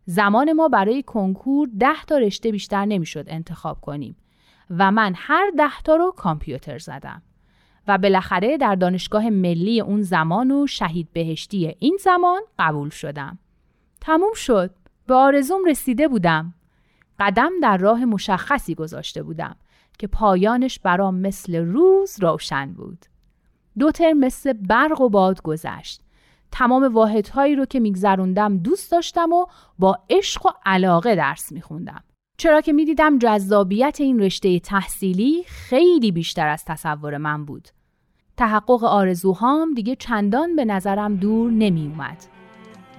زمان 0.06 0.54
ما 0.54 0.68
برای 0.68 1.04
کنکور 1.04 1.70
ده 1.80 2.04
تا 2.08 2.18
رشته 2.18 2.52
بیشتر 2.52 2.86
نمی‌شد 2.86 3.26
انتخاب 3.28 3.82
کنیم 3.82 4.16
و 4.70 4.92
من 4.92 5.14
هر 5.16 5.52
ده 5.58 5.82
تا 5.84 5.96
رو 5.96 6.12
کامپیوتر 6.12 6.78
زدم 6.78 7.22
و 7.88 7.98
بالاخره 7.98 8.58
در 8.58 8.76
دانشگاه 8.76 9.30
ملی 9.30 9.82
اون 9.82 10.02
زمان 10.02 10.52
و 10.52 10.68
شهید 10.68 11.08
بهشتی 11.14 11.76
این 11.80 11.98
زمان 12.02 12.42
قبول 12.60 12.90
شدم. 12.90 13.40
تموم 14.02 14.34
شد. 14.34 14.72
به 15.08 15.14
آرزوم 15.14 15.66
رسیده 15.66 16.08
بودم. 16.08 16.54
قدم 17.20 17.52
در 17.62 17.78
راه 17.78 18.06
مشخصی 18.06 18.76
گذاشته 18.76 19.24
بودم 19.24 19.56
که 20.00 20.08
پایانش 20.08 20.80
برام 20.80 21.16
مثل 21.16 21.56
روز 21.56 22.18
روشن 22.22 22.74
بود. 22.74 23.06
دو 23.80 23.92
ترم 23.92 24.18
مثل 24.18 24.54
برق 24.54 25.02
و 25.02 25.10
باد 25.10 25.42
گذشت. 25.42 26.02
تمام 26.54 26.94
واحدهایی 26.94 27.56
رو 27.56 27.66
که 27.66 27.80
میگذروندم 27.80 28.58
دوست 28.58 28.92
داشتم 28.92 29.34
و 29.34 29.46
با 29.80 30.00
عشق 30.10 30.46
و 30.46 30.50
علاقه 30.66 31.16
درس 31.16 31.52
میخوندم. 31.52 32.04
چرا 32.38 32.62
که 32.62 32.74
می‌دیدم 32.74 33.18
جذابیت 33.18 33.98
این 34.00 34.20
رشته 34.20 34.60
تحصیلی 34.60 35.44
خیلی 35.48 36.12
بیشتر 36.12 36.48
از 36.48 36.66
تصور 36.66 37.18
من 37.18 37.46
بود. 37.46 37.68
تحقق 38.38 38.84
آرزوهام 38.84 39.74
دیگه 39.74 39.96
چندان 39.96 40.56
به 40.56 40.66
نظرم 40.66 41.16
دور 41.16 41.52
نمی 41.52 41.88
اومد. 41.88 42.18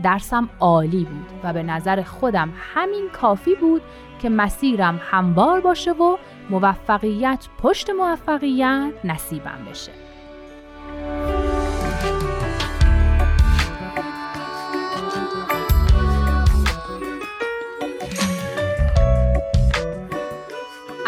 درسم 0.03 0.49
عالی 0.61 1.05
بود 1.05 1.41
و 1.43 1.53
به 1.53 1.63
نظر 1.63 2.03
خودم 2.03 2.53
همین 2.57 3.09
کافی 3.13 3.55
بود 3.55 3.83
که 4.23 4.29
مسیرم 4.29 5.01
همبار 5.03 5.61
باشه 5.61 5.93
و 5.93 6.17
موفقیت 6.51 7.47
پشت 7.63 7.91
موفقیت 7.91 8.93
نصیبم 9.05 9.67
بشه. 9.71 9.93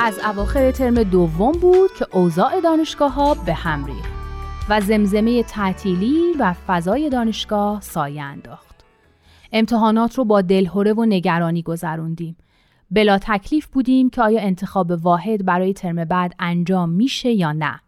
از 0.06 0.18
اواخر 0.18 0.70
ترم 0.70 1.02
دوم 1.02 1.52
بود 1.52 1.90
که 1.98 2.06
اوضاع 2.12 2.60
دانشگاه 2.60 3.12
ها 3.12 3.34
به 3.34 3.54
هم 3.54 3.84
ریخت 3.84 4.12
و 4.68 4.80
زمزمه 4.80 5.42
تعطیلی 5.42 6.32
و 6.38 6.52
فضای 6.52 7.10
دانشگاه 7.10 7.80
سایه 7.80 8.22
انداخت. 8.22 8.84
امتحانات 9.52 10.14
رو 10.14 10.24
با 10.24 10.40
دلهوره 10.40 10.92
و 10.92 11.04
نگرانی 11.04 11.62
گذروندیم. 11.62 12.36
بلا 12.90 13.18
تکلیف 13.18 13.66
بودیم 13.66 14.10
که 14.10 14.22
آیا 14.22 14.40
انتخاب 14.40 14.90
واحد 14.90 15.44
برای 15.44 15.72
ترم 15.72 16.04
بعد 16.04 16.34
انجام 16.38 16.88
میشه 16.88 17.30
یا 17.30 17.52
نه. 17.52 17.80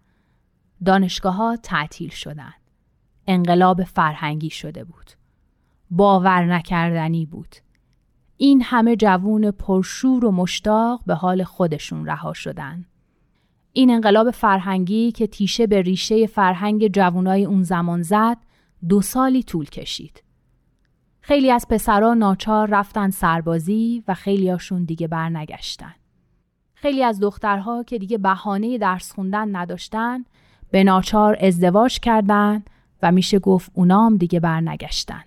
دانشگاه 0.84 1.34
ها 1.34 1.56
تعطیل 1.56 2.10
شدن. 2.10 2.54
انقلاب 3.26 3.84
فرهنگی 3.84 4.50
شده 4.50 4.84
بود. 4.84 5.10
باور 5.90 6.44
نکردنی 6.44 7.26
بود. 7.26 7.56
این 8.40 8.62
همه 8.62 8.96
جوون 8.96 9.50
پرشور 9.50 10.24
و 10.24 10.30
مشتاق 10.30 11.00
به 11.06 11.14
حال 11.14 11.44
خودشون 11.44 12.06
رها 12.06 12.32
شدن. 12.32 12.84
این 13.72 13.90
انقلاب 13.90 14.30
فرهنگی 14.30 15.12
که 15.12 15.26
تیشه 15.26 15.66
به 15.66 15.82
ریشه 15.82 16.26
فرهنگ 16.26 16.88
جوانای 16.88 17.44
اون 17.44 17.62
زمان 17.62 18.02
زد 18.02 18.36
دو 18.88 19.00
سالی 19.00 19.42
طول 19.42 19.64
کشید. 19.64 20.22
خیلی 21.20 21.50
از 21.50 21.66
پسرا 21.70 22.14
ناچار 22.14 22.68
رفتن 22.70 23.10
سربازی 23.10 24.04
و 24.08 24.14
خیلیاشون 24.14 24.84
دیگه 24.84 25.08
برنگشتن. 25.08 25.94
خیلی 26.74 27.04
از 27.04 27.20
دخترها 27.20 27.82
که 27.82 27.98
دیگه 27.98 28.18
بهانه 28.18 28.78
درس 28.78 29.12
خوندن 29.12 29.56
نداشتن 29.56 30.24
به 30.70 30.84
ناچار 30.84 31.36
ازدواج 31.40 32.00
کردن 32.00 32.62
و 33.02 33.12
میشه 33.12 33.38
گفت 33.38 33.70
اونام 33.74 34.16
دیگه 34.16 34.40
برنگشتن. 34.40 35.24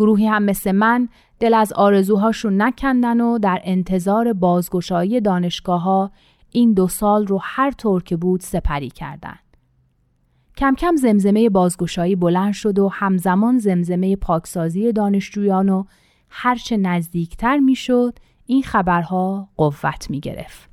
گروهی 0.00 0.26
هم 0.26 0.42
مثل 0.42 0.72
من 0.72 1.08
دل 1.40 1.54
از 1.54 1.72
آرزوهاشون 1.72 2.62
نکندن 2.62 3.20
و 3.20 3.38
در 3.38 3.60
انتظار 3.64 4.32
بازگشایی 4.32 5.20
دانشگاه 5.20 5.82
ها 5.82 6.10
این 6.50 6.72
دو 6.72 6.88
سال 6.88 7.26
رو 7.26 7.38
هر 7.42 7.70
طور 7.70 8.02
که 8.02 8.16
بود 8.16 8.40
سپری 8.40 8.88
کردن. 8.88 9.36
کم 10.56 10.74
کم 10.74 10.96
زمزمه 10.96 11.48
بازگشایی 11.48 12.16
بلند 12.16 12.52
شد 12.52 12.78
و 12.78 12.88
همزمان 12.88 13.58
زمزمه 13.58 14.16
پاکسازی 14.16 14.92
دانشجویان 14.92 15.68
و 15.68 15.84
هرچه 16.28 16.76
نزدیکتر 16.76 17.58
می‌شد 17.58 18.18
این 18.46 18.62
خبرها 18.62 19.48
قوت 19.56 20.10
می 20.10 20.20
گرفت. 20.20 20.70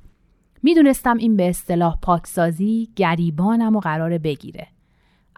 می 0.62 0.74
دونستم 0.74 1.16
این 1.16 1.36
به 1.36 1.48
اصطلاح 1.48 1.96
پاکسازی 2.02 2.88
گریبانم 2.96 3.76
و 3.76 3.80
قرار 3.80 4.18
بگیره. 4.18 4.66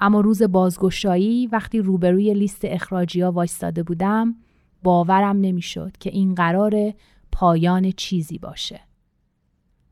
اما 0.01 0.21
روز 0.21 0.43
بازگشایی 0.43 1.47
وقتی 1.47 1.79
روبروی 1.79 2.35
لیست 2.35 2.61
اخراجی 2.65 3.21
ها 3.21 3.33
وایستاده 3.33 3.83
بودم 3.83 4.35
باورم 4.83 5.37
نمی‌شد 5.37 5.97
که 6.01 6.11
این 6.11 6.35
قرار 6.35 6.95
پایان 7.33 7.91
چیزی 7.91 8.39
باشه. 8.39 8.81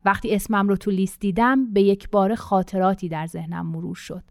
وقتی 0.05 0.35
اسمم 0.35 0.67
رو 0.67 0.75
تو 0.75 0.91
لیست 0.91 1.19
دیدم 1.19 1.73
به 1.73 1.81
یک 1.81 2.09
بار 2.09 2.35
خاطراتی 2.35 3.09
در 3.09 3.25
ذهنم 3.25 3.67
مرور 3.67 3.95
شد. 3.95 4.23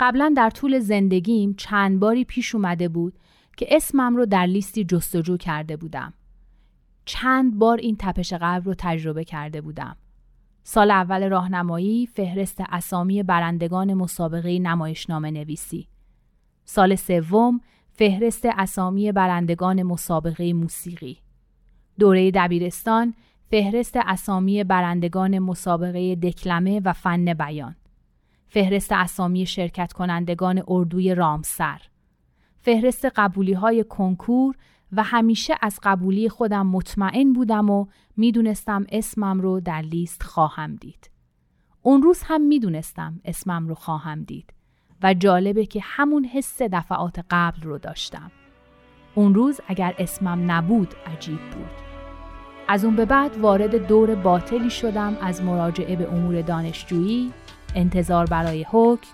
قبلا 0.00 0.32
در 0.36 0.50
طول 0.50 0.78
زندگیم 0.78 1.54
چند 1.54 2.00
باری 2.00 2.24
پیش 2.24 2.54
اومده 2.54 2.88
بود 2.88 3.18
که 3.56 3.66
اسمم 3.70 4.16
رو 4.16 4.26
در 4.26 4.46
لیستی 4.46 4.84
جستجو 4.84 5.36
کرده 5.36 5.76
بودم. 5.76 6.14
چند 7.04 7.58
بار 7.58 7.78
این 7.78 7.96
تپش 7.98 8.32
قلب 8.32 8.66
رو 8.66 8.74
تجربه 8.78 9.24
کرده 9.24 9.60
بودم. 9.60 9.96
سال 10.66 10.90
اول 10.90 11.28
راهنمایی 11.28 12.06
فهرست 12.06 12.62
اسامی 12.68 13.22
برندگان 13.22 13.94
مسابقه 13.94 14.58
نمایشنامه 14.58 15.30
نویسی. 15.30 15.88
سال 16.64 16.94
سوم 16.94 17.60
فهرست 17.92 18.46
اسامی 18.46 19.12
برندگان 19.12 19.82
مسابقه 19.82 20.52
موسیقی. 20.52 21.18
دوره 21.98 22.30
دبیرستان 22.30 23.14
فهرست 23.50 23.96
اسامی 23.96 24.64
برندگان 24.64 25.38
مسابقه 25.38 26.16
دکلمه 26.16 26.80
و 26.84 26.92
فن 26.92 27.34
بیان. 27.34 27.76
فهرست 28.48 28.92
اسامی 28.92 29.46
شرکت 29.46 29.92
کنندگان 29.92 30.62
اردوی 30.68 31.14
رامسر. 31.14 31.80
فهرست 32.58 33.04
قبولی 33.04 33.52
های 33.52 33.84
کنکور 33.84 34.54
و 34.96 35.02
همیشه 35.02 35.54
از 35.62 35.78
قبولی 35.82 36.28
خودم 36.28 36.66
مطمئن 36.66 37.32
بودم 37.32 37.70
و 37.70 37.86
می‌دونستم 38.16 38.86
اسمم 38.88 39.40
رو 39.40 39.60
در 39.60 39.82
لیست 39.82 40.22
خواهم 40.22 40.74
دید. 40.76 41.10
اون 41.82 42.02
روز 42.02 42.22
هم 42.24 42.40
می‌دونستم 42.40 43.20
اسمم 43.24 43.68
رو 43.68 43.74
خواهم 43.74 44.22
دید 44.22 44.54
و 45.02 45.14
جالبه 45.14 45.66
که 45.66 45.80
همون 45.82 46.24
حس 46.24 46.62
دفعات 46.62 47.24
قبل 47.30 47.62
رو 47.62 47.78
داشتم. 47.78 48.30
اون 49.14 49.34
روز 49.34 49.60
اگر 49.68 49.94
اسمم 49.98 50.50
نبود 50.50 50.94
عجیب 51.06 51.40
بود. 51.40 51.70
از 52.68 52.84
اون 52.84 52.96
به 52.96 53.04
بعد 53.04 53.36
وارد 53.36 53.86
دور 53.86 54.14
باطلی 54.14 54.70
شدم 54.70 55.16
از 55.20 55.42
مراجعه 55.42 55.96
به 55.96 56.12
امور 56.12 56.42
دانشجویی، 56.42 57.32
انتظار 57.74 58.26
برای 58.26 58.66
حکم، 58.70 59.08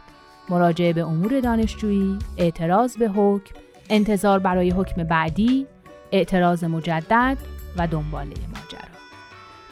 مراجعه 0.49 0.93
به 0.93 1.05
امور 1.05 1.41
دانشجویی، 1.41 2.19
اعتراض 2.37 2.97
به 2.97 3.09
حکم، 3.09 3.55
انتظار 3.91 4.39
برای 4.39 4.71
حکم 4.71 5.05
بعدی، 5.05 5.67
اعتراض 6.13 6.65
مجدد 6.65 7.39
و 7.77 7.87
دنباله 7.87 8.35
ماجرا. 8.55 8.89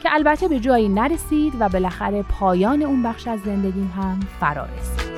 که 0.03 0.09
البته 0.13 0.49
به 0.49 0.61
جایی 0.61 0.89
نرسید 0.89 1.53
و 1.61 1.69
بالاخره 1.69 2.23
پایان 2.23 2.83
اون 2.83 3.03
بخش 3.03 3.29
از 3.29 3.41
زندگیم 3.41 3.93
هم 3.97 4.21
فرا 4.41 4.65
رسید. 4.65 5.09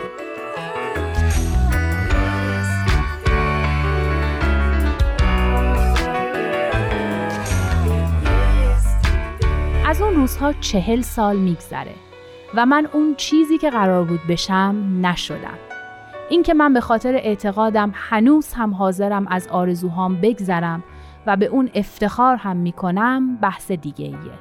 از 9.87 10.01
اون 10.01 10.15
روزها 10.15 10.53
چهل 10.53 11.01
سال 11.01 11.37
میگذره 11.37 11.95
و 12.55 12.67
من 12.67 12.89
اون 12.93 13.15
چیزی 13.17 13.59
که 13.59 13.71
قرار 13.71 14.05
بود 14.05 14.21
بشم 14.29 14.77
نشدم. 15.03 15.70
اینکه 16.31 16.55
من 16.55 16.73
به 16.73 16.81
خاطر 16.81 17.15
اعتقادم 17.15 17.93
هنوز 17.95 18.53
هم 18.53 18.75
حاضرم 18.75 19.27
از 19.29 19.49
آرزوهام 19.49 20.21
بگذرم 20.21 20.85
و 21.27 21.37
به 21.37 21.47
اون 21.47 21.71
افتخار 21.75 22.37
هم 22.37 22.57
می‌کنم 22.57 23.37
بحث 23.37 23.73
دیگه 23.73 24.05
ایه. 24.05 24.39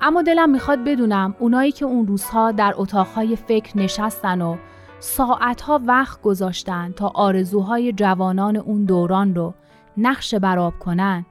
اما 0.00 0.22
دلم 0.22 0.50
می‌خواد 0.50 0.84
بدونم 0.84 1.34
اونایی 1.38 1.72
که 1.72 1.84
اون 1.84 2.06
روزها 2.06 2.52
در 2.52 2.74
اتاقهای 2.76 3.36
فکر 3.36 3.78
نشستن 3.78 4.42
و 4.42 4.56
ساعتها 4.98 5.80
وقت 5.86 6.22
گذاشتن 6.22 6.92
تا 6.92 7.08
آرزوهای 7.14 7.92
جوانان 7.92 8.56
اون 8.56 8.84
دوران 8.84 9.34
رو 9.34 9.54
نقش 9.96 10.34
براب 10.34 10.78
کنن 10.78 11.26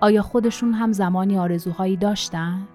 آیا 0.00 0.22
خودشون 0.22 0.72
هم 0.72 0.92
زمانی 0.92 1.38
آرزوهایی 1.38 1.96
داشتن؟ 1.96 2.68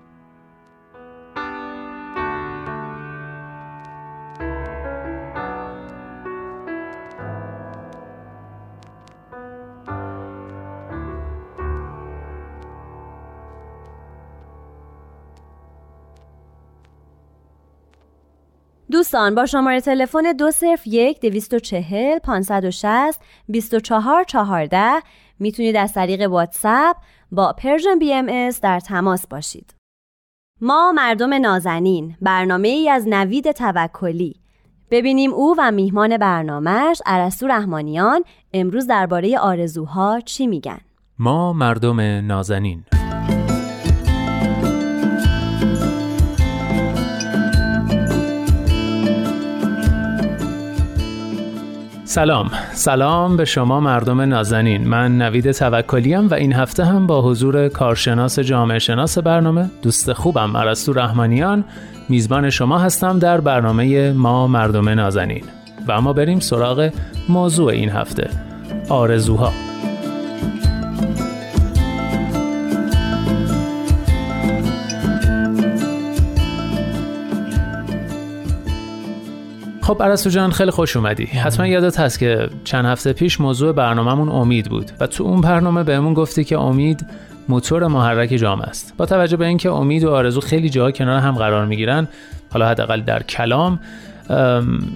دوستان 18.99 19.35
با 19.35 19.45
شماره 19.45 19.81
تلفن 19.81 20.31
201 20.31 21.21
240 21.21 22.19
560 22.19 23.21
24 23.49 24.23
14 24.23 25.01
می‌تونید 25.39 25.75
از 25.75 25.93
طریق 25.93 26.29
واتساپ 26.29 26.95
با 27.31 27.53
Persian 27.53 27.99
BM 27.99 28.49
در 28.61 28.79
تماس 28.79 29.27
باشید. 29.27 29.75
ما 30.61 30.91
مردم 30.91 31.33
نازنین 31.33 32.15
برنامه 32.21 32.67
ای 32.67 32.89
از 32.89 33.07
نوید 33.07 33.51
توکلی 33.51 34.35
ببینیم 34.91 35.33
او 35.33 35.55
و 35.57 35.71
میهمان 35.71 36.17
برنامهش 36.17 37.01
ارسطو 37.05 37.47
رحمانیان 37.47 38.23
امروز 38.53 38.87
درباره 38.87 39.39
آرزوها 39.39 40.19
چی 40.25 40.47
میگن. 40.47 40.79
ما 41.19 41.53
مردم 41.53 42.01
نازنین 42.01 42.83
سلام. 52.09 52.51
سلام 52.73 53.37
به 53.37 53.45
شما 53.45 53.79
مردم 53.79 54.21
نازنین. 54.21 54.87
من 54.87 55.17
نوید 55.17 55.51
توکلیم 55.51 56.27
و 56.27 56.33
این 56.33 56.53
هفته 56.53 56.85
هم 56.85 57.07
با 57.07 57.21
حضور 57.21 57.69
کارشناس 57.69 58.39
جامعه 58.39 58.79
شناس 58.79 59.17
برنامه 59.17 59.69
دوست 59.81 60.13
خوبم 60.13 60.57
عرستو 60.57 60.93
رحمانیان 60.93 61.65
میزبان 62.09 62.49
شما 62.49 62.77
هستم 62.77 63.19
در 63.19 63.41
برنامه 63.41 64.11
ما 64.11 64.47
مردم 64.47 64.89
نازنین. 64.89 65.43
و 65.87 65.91
اما 65.91 66.13
بریم 66.13 66.39
سراغ 66.39 66.89
موضوع 67.29 67.71
این 67.71 67.89
هفته. 67.89 68.29
آرزوها. 68.89 69.68
خب 79.89 80.03
عرستو 80.03 80.29
جان 80.29 80.51
خیلی 80.51 80.71
خوش 80.71 80.97
اومدی. 80.97 81.25
حتما 81.25 81.67
یادت 81.67 81.99
هست 81.99 82.19
که 82.19 82.49
چند 82.63 82.85
هفته 82.85 83.13
پیش 83.13 83.41
موضوع 83.41 83.71
برنامهمون 83.71 84.29
امید 84.29 84.69
بود 84.69 84.91
و 84.99 85.07
تو 85.07 85.23
اون 85.23 85.41
برنامه 85.41 85.83
بهمون 85.83 86.13
گفتی 86.13 86.43
که 86.43 86.59
امید 86.59 87.05
موتور 87.47 87.87
محرک 87.87 88.29
جامعه 88.29 88.67
است. 88.67 88.93
با 88.97 89.05
توجه 89.05 89.37
به 89.37 89.45
اینکه 89.45 89.71
امید 89.71 90.03
و 90.03 90.11
آرزو 90.11 90.41
خیلی 90.41 90.69
جاها 90.69 90.91
کنار 90.91 91.19
هم 91.19 91.35
قرار 91.35 91.65
می‌گیرن 91.65 92.07
حالا 92.51 92.69
حداقل 92.69 93.01
در 93.01 93.23
کلام 93.23 93.79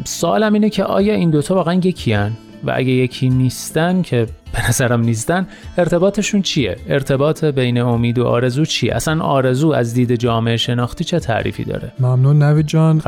سوالم 0.06 0.54
اینه 0.54 0.70
که 0.70 0.84
آیا 0.84 1.14
این 1.14 1.30
دوتا 1.30 1.56
واقعا 1.56 1.74
یکی 1.74 2.14
هن؟ 2.14 2.32
و 2.64 2.74
اگه 2.76 2.92
یکی 2.92 3.30
نیستن 3.30 4.02
که 4.02 4.28
به 4.54 4.70
نظرم 4.70 5.02
نیستن 5.02 5.48
ارتباطشون 5.78 6.42
چیه؟ 6.42 6.78
ارتباط 6.88 7.46
بین 7.46 7.78
امید 7.78 8.20
و 8.20 8.26
آرزو 8.26 8.66
چیه؟ 8.66 8.96
اصلا 8.96 9.24
آرزو 9.24 9.72
از 9.72 9.94
دید 9.94 10.16
جامعه 10.16 10.58
شناختی 10.58 11.04
چه 11.04 11.20
تعریفی 11.20 11.64
داره؟ 11.64 11.92
ممنون 12.00 12.44
نوید 12.44 12.68
جان. 12.68 13.02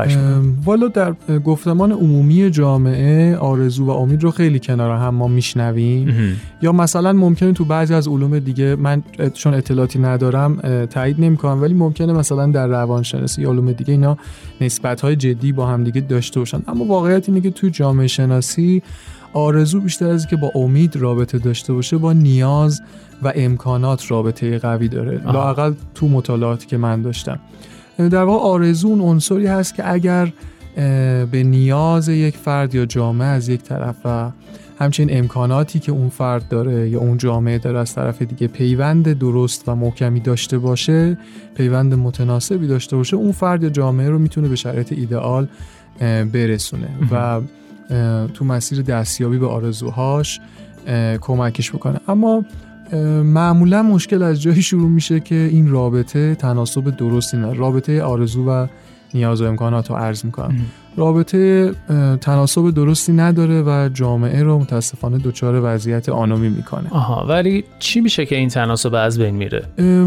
والا 0.64 0.88
در 0.88 1.14
گفتمان 1.44 1.92
عمومی 1.92 2.50
جامعه 2.50 3.36
آرزو 3.36 3.86
و 3.86 3.90
امید 3.90 4.22
رو 4.22 4.30
خیلی 4.30 4.58
کنار 4.58 4.96
هم 4.96 5.14
ما 5.14 5.28
میشنویم. 5.28 6.36
یا 6.62 6.72
مثلا 6.72 7.12
ممکنه 7.12 7.52
تو 7.52 7.64
بعضی 7.64 7.94
از 7.94 8.08
علوم 8.08 8.38
دیگه 8.38 8.76
من 8.76 9.02
چون 9.34 9.54
اطلاعاتی 9.54 9.98
ندارم 9.98 10.86
تایید 10.86 11.20
نمی‌کنم 11.20 11.62
ولی 11.62 11.74
ممکنه 11.74 12.12
مثلا 12.12 12.46
در 12.46 12.66
روانشناسی 12.66 13.42
یا 13.42 13.50
علوم 13.50 13.72
دیگه 13.72 13.92
اینا 13.92 14.16
نسبت 14.60 15.00
های 15.00 15.16
جدی 15.16 15.52
با 15.52 15.66
هم 15.66 15.84
دیگه 15.84 16.00
داشته 16.00 16.40
باشن. 16.40 16.62
اما 16.68 16.84
واقعیت 16.84 17.28
اینه 17.28 17.40
که 17.40 17.50
تو 17.50 17.68
جامعه 17.68 18.06
شناسی 18.06 18.82
آرزو 19.36 19.80
بیشتر 19.80 20.08
از 20.08 20.26
که 20.26 20.36
با 20.36 20.50
امید 20.54 20.96
رابطه 20.96 21.38
داشته 21.38 21.72
باشه 21.72 21.96
با 21.96 22.12
نیاز 22.12 22.82
و 23.22 23.32
امکانات 23.34 24.10
رابطه 24.10 24.58
قوی 24.58 24.88
داره. 24.88 25.32
لاقل 25.32 25.72
تو 25.94 26.08
مطالعاتی 26.08 26.66
که 26.66 26.76
من 26.76 27.02
داشتم. 27.02 27.38
در 27.98 28.22
واقع 28.22 28.44
آرزو 28.44 28.88
اون 28.88 29.00
عنصری 29.00 29.46
هست 29.46 29.74
که 29.74 29.92
اگر 29.92 30.32
به 31.30 31.42
نیاز 31.46 32.08
یک 32.08 32.36
فرد 32.36 32.74
یا 32.74 32.86
جامعه 32.86 33.28
از 33.28 33.48
یک 33.48 33.62
طرف 33.62 33.96
و 34.04 34.30
همچنین 34.78 35.18
امکاناتی 35.18 35.78
که 35.78 35.92
اون 35.92 36.08
فرد 36.08 36.48
داره 36.48 36.88
یا 36.88 37.00
اون 37.00 37.18
جامعه 37.18 37.58
داره 37.58 37.78
از 37.78 37.94
طرف 37.94 38.22
دیگه 38.22 38.46
پیوند 38.46 39.18
درست 39.18 39.68
و 39.68 39.74
محکمی 39.74 40.20
داشته 40.20 40.58
باشه 40.58 41.18
پیوند 41.56 41.94
متناسبی 41.94 42.66
داشته 42.66 42.96
باشه 42.96 43.16
اون 43.16 43.32
فرد 43.32 43.62
یا 43.62 43.68
جامعه 43.68 44.08
رو 44.08 44.18
می‌تونه 44.18 44.48
به 44.48 44.56
شرایط 44.56 44.92
ایدئال 44.92 45.48
برسونه. 46.32 46.88
و 47.12 47.40
تو 48.34 48.44
مسیر 48.44 48.82
دستیابی 48.82 49.38
به 49.38 49.46
آرزوهاش 49.46 50.40
کمکش 51.20 51.72
بکنه. 51.72 52.00
اما 52.08 52.44
معمولا 53.22 53.82
مشکل 53.82 54.22
از 54.22 54.42
جایی 54.42 54.62
شروع 54.62 54.88
میشه 54.90 55.20
که 55.20 55.34
این 55.34 55.70
رابطه 55.70 56.34
تناسب 56.34 56.96
درستی 56.96 57.36
نه 57.36 57.52
رابطه 57.52 58.02
آرزو 58.02 58.50
و 58.50 58.66
نیاز 59.14 59.42
و 59.42 59.44
امکانات 59.44 59.90
رو 59.90 59.96
عرض 59.96 60.24
می‌کنم. 60.24 60.56
رابطه 60.96 61.72
تناسب 62.20 62.70
درستی 62.70 63.12
نداره 63.12 63.62
و 63.62 63.88
جامعه 63.94 64.42
رو 64.42 64.58
متاسفانه 64.58 65.18
دچار 65.18 65.60
وضعیت 65.64 66.08
آنومی 66.08 66.48
می‌کنه. 66.48 66.90
آها 66.90 67.26
ولی 67.28 67.64
چی 67.78 68.00
میشه 68.00 68.26
که 68.26 68.36
این 68.36 68.48
تناسب 68.48 68.94
از 68.94 69.18
بین 69.18 69.34
میره؟ 69.34 69.62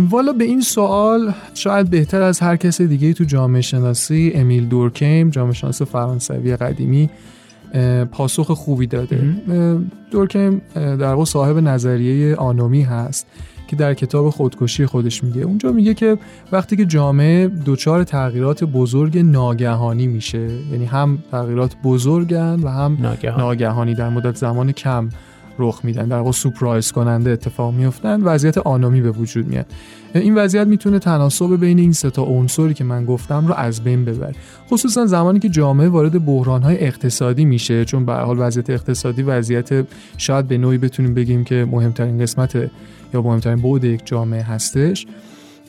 والا 0.10 0.34
به 0.34 0.44
این 0.44 0.62
سوال 0.62 1.34
شاید 1.54 1.90
بهتر 1.90 2.22
از 2.22 2.40
هر 2.40 2.56
کس 2.56 2.82
دیگه 2.82 3.14
تو 3.14 3.24
جامعه 3.24 3.62
شناسی 3.62 4.32
امیل 4.36 4.66
دورکیم 4.66 5.30
جامعه 5.30 5.54
شناس 5.54 5.82
فرانسوی 5.82 6.56
قدیمی 6.56 7.10
پاسخ 8.12 8.52
خوبی 8.52 8.88
داده. 8.88 9.36
دورکیم 10.12 10.62
در 10.76 11.14
واقع 11.14 11.26
صاحب 11.26 11.58
نظریه 11.58 12.36
آنومی 12.36 12.82
هست 12.82 13.28
که 13.68 13.76
در 13.76 13.94
کتاب 13.94 14.30
خودکشی 14.30 14.86
خودش 14.86 15.24
میگه. 15.24 15.42
اونجا 15.42 15.72
میگه 15.72 15.94
که 15.94 16.18
وقتی 16.52 16.76
که 16.76 16.86
جامعه 16.86 17.52
دچار 17.66 18.04
تغییرات 18.04 18.64
بزرگ 18.64 19.18
ناگهانی 19.18 20.08
میشه 20.08 20.48
یعنی 20.72 20.86
هم 20.86 21.24
تغییرات 21.32 21.76
بزرگن 21.84 22.60
و 22.64 22.68
هم 22.68 22.98
ناگهانی, 23.00 23.42
ناگهانی 23.42 23.94
در 23.94 24.10
مدت 24.10 24.36
زمان 24.36 24.72
کم 24.72 25.10
رخ 25.60 25.80
میدن 25.84 26.08
در 26.08 26.18
واقع 26.18 26.32
سورپرایز 26.32 26.92
کننده 26.92 27.30
اتفاق 27.30 27.74
میفتن 27.74 28.22
وضعیت 28.22 28.58
آنامی 28.58 29.02
به 29.02 29.12
وجود 29.12 29.48
میاد. 29.48 29.66
این 30.16 30.36
وضعیت 30.36 30.68
می‌تونه 30.68 31.00
تناسب 31.00 31.60
بین 31.60 31.80
این 31.80 31.92
سه 31.92 32.10
تا 32.10 32.24
عنصری 32.24 32.74
که 32.74 32.84
من 32.84 33.06
گفتم 33.06 33.48
رو 33.48 33.54
از 33.54 33.84
بین 33.84 34.06
ببره. 34.06 34.36
خصوصا 34.70 35.06
زمانی 35.06 35.40
که 35.40 35.50
جامعه 35.50 35.90
وارد 35.90 36.26
بحرانهای 36.26 36.80
اقتصادی 36.80 37.46
میشه 37.46 37.86
چون 37.86 38.06
به 38.06 38.14
حال 38.14 38.36
وضعیت 38.40 38.70
اقتصادی 38.70 39.22
وضعیت 39.22 39.86
شاید 40.18 40.48
به 40.48 40.58
نوعی 40.58 40.78
بتونیم 40.78 41.14
بگیم 41.14 41.44
که 41.44 41.68
مهمترین 41.72 42.20
قسمت 42.20 42.56
یا 43.14 43.22
مهمترین 43.22 43.62
بود 43.62 43.84
یک 43.84 44.02
جامعه 44.06 44.42
هستش. 44.42 45.08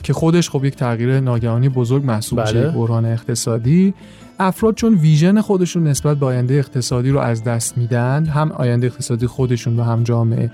که 0.03 0.13
خودش 0.13 0.49
خب 0.49 0.65
یک 0.65 0.75
تغییر 0.75 1.19
ناگهانی 1.19 1.69
بزرگ 1.69 2.05
محسوب 2.05 2.43
بله. 2.43 2.53
میشه 2.53 2.77
بحران 2.77 3.05
اقتصادی. 3.05 3.93
افراد 4.39 4.75
چون 4.75 4.93
ویژن 4.93 5.41
خودشون 5.41 5.87
نسبت 5.87 6.17
به 6.17 6.25
آینده 6.25 6.53
اقتصادی 6.53 7.09
رو 7.09 7.19
از 7.19 7.43
دست 7.43 7.77
میدن 7.77 8.25
هم 8.25 8.51
آینده 8.51 8.87
اقتصادی 8.87 9.27
خودشون 9.27 9.79
و 9.79 9.83
هم 9.83 10.03
جامعه 10.03 10.51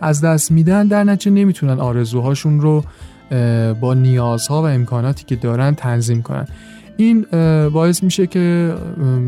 از 0.00 0.20
دست 0.20 0.50
میدن 0.52 0.86
در 0.86 1.04
نتیجه 1.04 1.30
نمی‌تونن 1.30 1.80
آرزوهاشون 1.80 2.60
رو 2.60 2.84
با 3.80 3.94
نیازها 3.94 4.62
و 4.62 4.64
امکاناتی 4.64 5.24
که 5.24 5.36
دارن 5.36 5.74
تنظیم 5.74 6.22
کنن. 6.22 6.46
این 6.96 7.26
باعث 7.72 8.02
میشه 8.02 8.26
که 8.26 8.74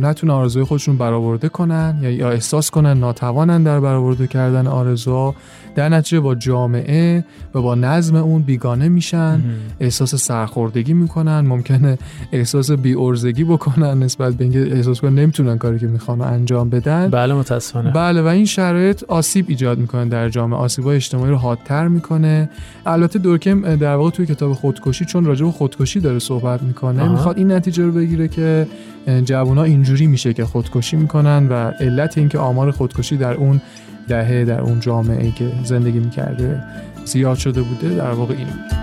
نتونه 0.00 0.32
آرزوی 0.32 0.64
خودشون 0.64 0.96
برآورده 0.96 1.48
کنن 1.48 1.98
یا 2.02 2.30
احساس 2.30 2.70
کنن 2.70 2.98
ناتوانن 2.98 3.62
در 3.62 3.80
برآورده 3.80 4.26
کردن 4.26 4.66
آرزوها. 4.66 5.35
در 5.74 5.88
نتیجه 5.88 6.20
با 6.20 6.35
جامعه 6.35 7.24
و 7.54 7.62
با 7.62 7.74
نظم 7.74 8.16
اون 8.16 8.42
بیگانه 8.42 8.88
میشن 8.88 9.42
احساس 9.80 10.14
سرخوردگی 10.14 10.92
می‌کنن 10.92 11.40
ممکنه 11.40 11.98
احساس 12.32 12.70
بیورزگی 12.70 13.44
بکنن 13.44 14.02
نسبت 14.02 14.35
به 14.35 14.44
اینکه 14.44 14.76
احساس 14.76 15.00
کنن 15.00 15.14
نمی‌تونن 15.14 15.58
کاری 15.58 15.78
که 15.78 15.87
می‌خوان 15.87 16.20
انجام 16.20 16.70
بدن. 16.70 17.08
بله 17.08 17.35
متاسفانه. 17.35 17.90
بله 17.90 18.22
و 18.22 18.26
این 18.26 18.44
شرایط 18.44 19.04
آسیب 19.08 19.44
ایجاد 19.48 19.78
می‌کنه 19.78 20.04
در 20.04 20.28
جامعه. 20.28 20.58
آسیب 20.58 20.87
اجتماعی 20.87 21.30
رو 21.30 21.37
حادتر 21.37 21.88
می‌کنه. 21.88 22.48
البته 22.87 23.18
دورکم 23.18 23.76
در 23.76 23.94
واقع 23.94 24.11
توی 24.11 24.26
کتاب 24.26 24.52
خودکشی 24.52 25.04
چون 25.04 25.24
راجع 25.24 25.44
به 25.44 25.52
خودکشی 25.52 26.00
داره 26.00 26.18
صحبت 26.18 26.62
می‌کنه 26.62 27.08
می‌خواد 27.08 27.38
این 27.38 27.52
نتیجه 27.52 27.85
رو 27.85 27.92
بگیره 27.92 28.28
که 28.28 28.66
جوونا 29.24 29.62
اینجوری 29.62 30.06
میشه 30.06 30.32
که 30.32 30.44
خودکشی 30.44 30.96
می‌کنن 30.96 31.48
و 31.48 31.52
علت 31.80 32.18
اینکه 32.18 32.38
آمار 32.38 32.70
خودکشی 32.70 33.16
در 33.16 33.35
اون 33.35 33.61
دهه 34.09 34.45
در 34.45 34.61
اون 34.61 34.81
جامعه 34.81 35.31
که 35.31 35.53
زندگی 35.65 35.99
می‌کرده 35.99 36.62
زیاد 37.05 37.37
شده 37.37 37.62
بوده 37.62 37.95
در 37.95 38.11
واقع 38.11 38.35
اینه. 38.35 38.83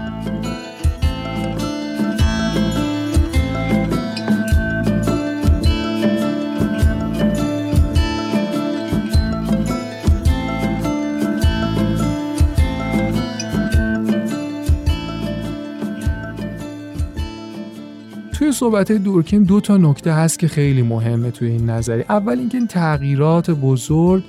صحبت 18.52 18.92
دورکیم 18.92 19.44
دو 19.44 19.62
تا 19.62 19.78
نکته 19.78 20.14
هست 20.14 20.40
که 20.40 20.48
خیلی 20.48 20.82
مهمه 20.82 21.32
توی 21.32 21.48
این 21.50 21.70
نظری. 21.70 22.04
اول 22.10 22.40
اینکه 22.40 22.58
این 22.58 22.68
تغییرات 22.68 23.52
بزرگ 23.52 24.24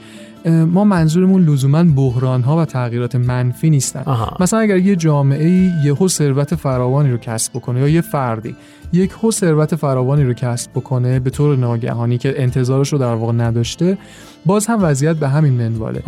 ما 0.47 0.85
منظورمون 0.85 1.45
لزوما 1.45 1.85
بحران 1.85 2.43
ها 2.43 2.57
و 2.57 2.65
تغییرات 2.65 3.17
منفی 3.17 3.71
نیستن. 3.71 4.05
مثلا 4.41 4.61
اگر 4.61 4.77
یه 4.77 4.97
جامعه 4.97 5.73
یهو 5.85 6.09
ثروت 6.09 6.55
فراوانی 6.55 7.11
رو 7.11 7.17
کسب 7.17 7.53
بکنه 7.53 7.81
یا 7.81 7.89
یه 7.89 8.01
فردی 8.01 8.57
یک 8.93 9.11
هو 9.23 9.31
ثروت 9.31 9.75
فراوانی 9.75 10.25
رو 10.25 10.33
کسب 10.33 10.71
بکنه 10.71 11.21
به 11.21 11.31
طور 11.31 11.57
ناگهانی 11.57 12.19
که 12.19 12.43
انتظارش 12.43 12.93
رو 12.93 12.99
در 12.99 13.15
واقع 13.15 13.33
نداشته 13.33 13.99
باز 14.47 14.67
هم 14.67 14.79
وضعیت 14.83 15.17
به 15.17 15.29
همین 15.29 15.53
منواله. 15.53 16.03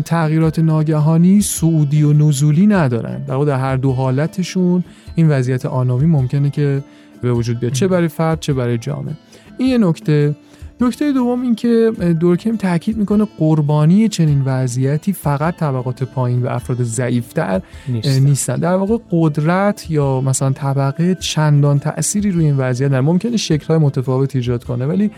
تغییرات 0.00 0.58
ناگهانی 0.58 1.40
سعودی 1.40 2.02
و 2.02 2.12
نزولی 2.12 2.66
ندارن. 2.66 3.24
در 3.24 3.44
در 3.44 3.58
هر 3.58 3.76
دو 3.76 3.92
حالتشون 3.92 4.84
این 5.14 5.28
وضعیت 5.28 5.66
آنامی 5.66 6.06
ممکنه 6.06 6.50
که 6.50 6.84
به 7.22 7.32
وجود 7.32 7.60
بیاد. 7.60 7.72
چه 7.72 7.88
برای 7.88 8.08
فرد 8.08 8.40
چه 8.40 8.52
برای 8.52 8.78
جامعه. 8.78 9.14
این 9.58 9.68
یه 9.68 9.78
نکته. 9.78 10.34
نکته 10.82 11.12
دوم 11.12 11.42
این 11.42 11.54
که 11.54 11.92
دورکیم 12.20 12.56
تاکید 12.56 12.96
می‌کنه 12.96 13.26
قربانی 13.38 14.08
چنین 14.08 14.42
وضعیتی 14.44 15.12
فقط 15.12 15.56
طبقات 15.56 16.02
پایین 16.02 16.42
و 16.42 16.48
افراد 16.48 16.82
ضعیفتر 16.82 17.62
نیستن. 17.88 18.18
نیستن 18.18 18.56
در 18.56 18.74
واقع 18.74 18.96
قدرت 19.10 19.90
یا 19.90 20.20
مثلا 20.20 20.50
طبقه 20.50 21.14
چندان 21.14 21.78
تأثیری 21.78 22.30
روی 22.30 22.44
این 22.44 22.56
وضعیت 22.56 22.90
در 22.90 23.00
ممکنه 23.00 23.36
شکل‌های 23.36 23.78
متفاوت 23.78 24.36
ایجاد 24.36 24.64
کنه 24.64 24.86
ولی 24.86 25.10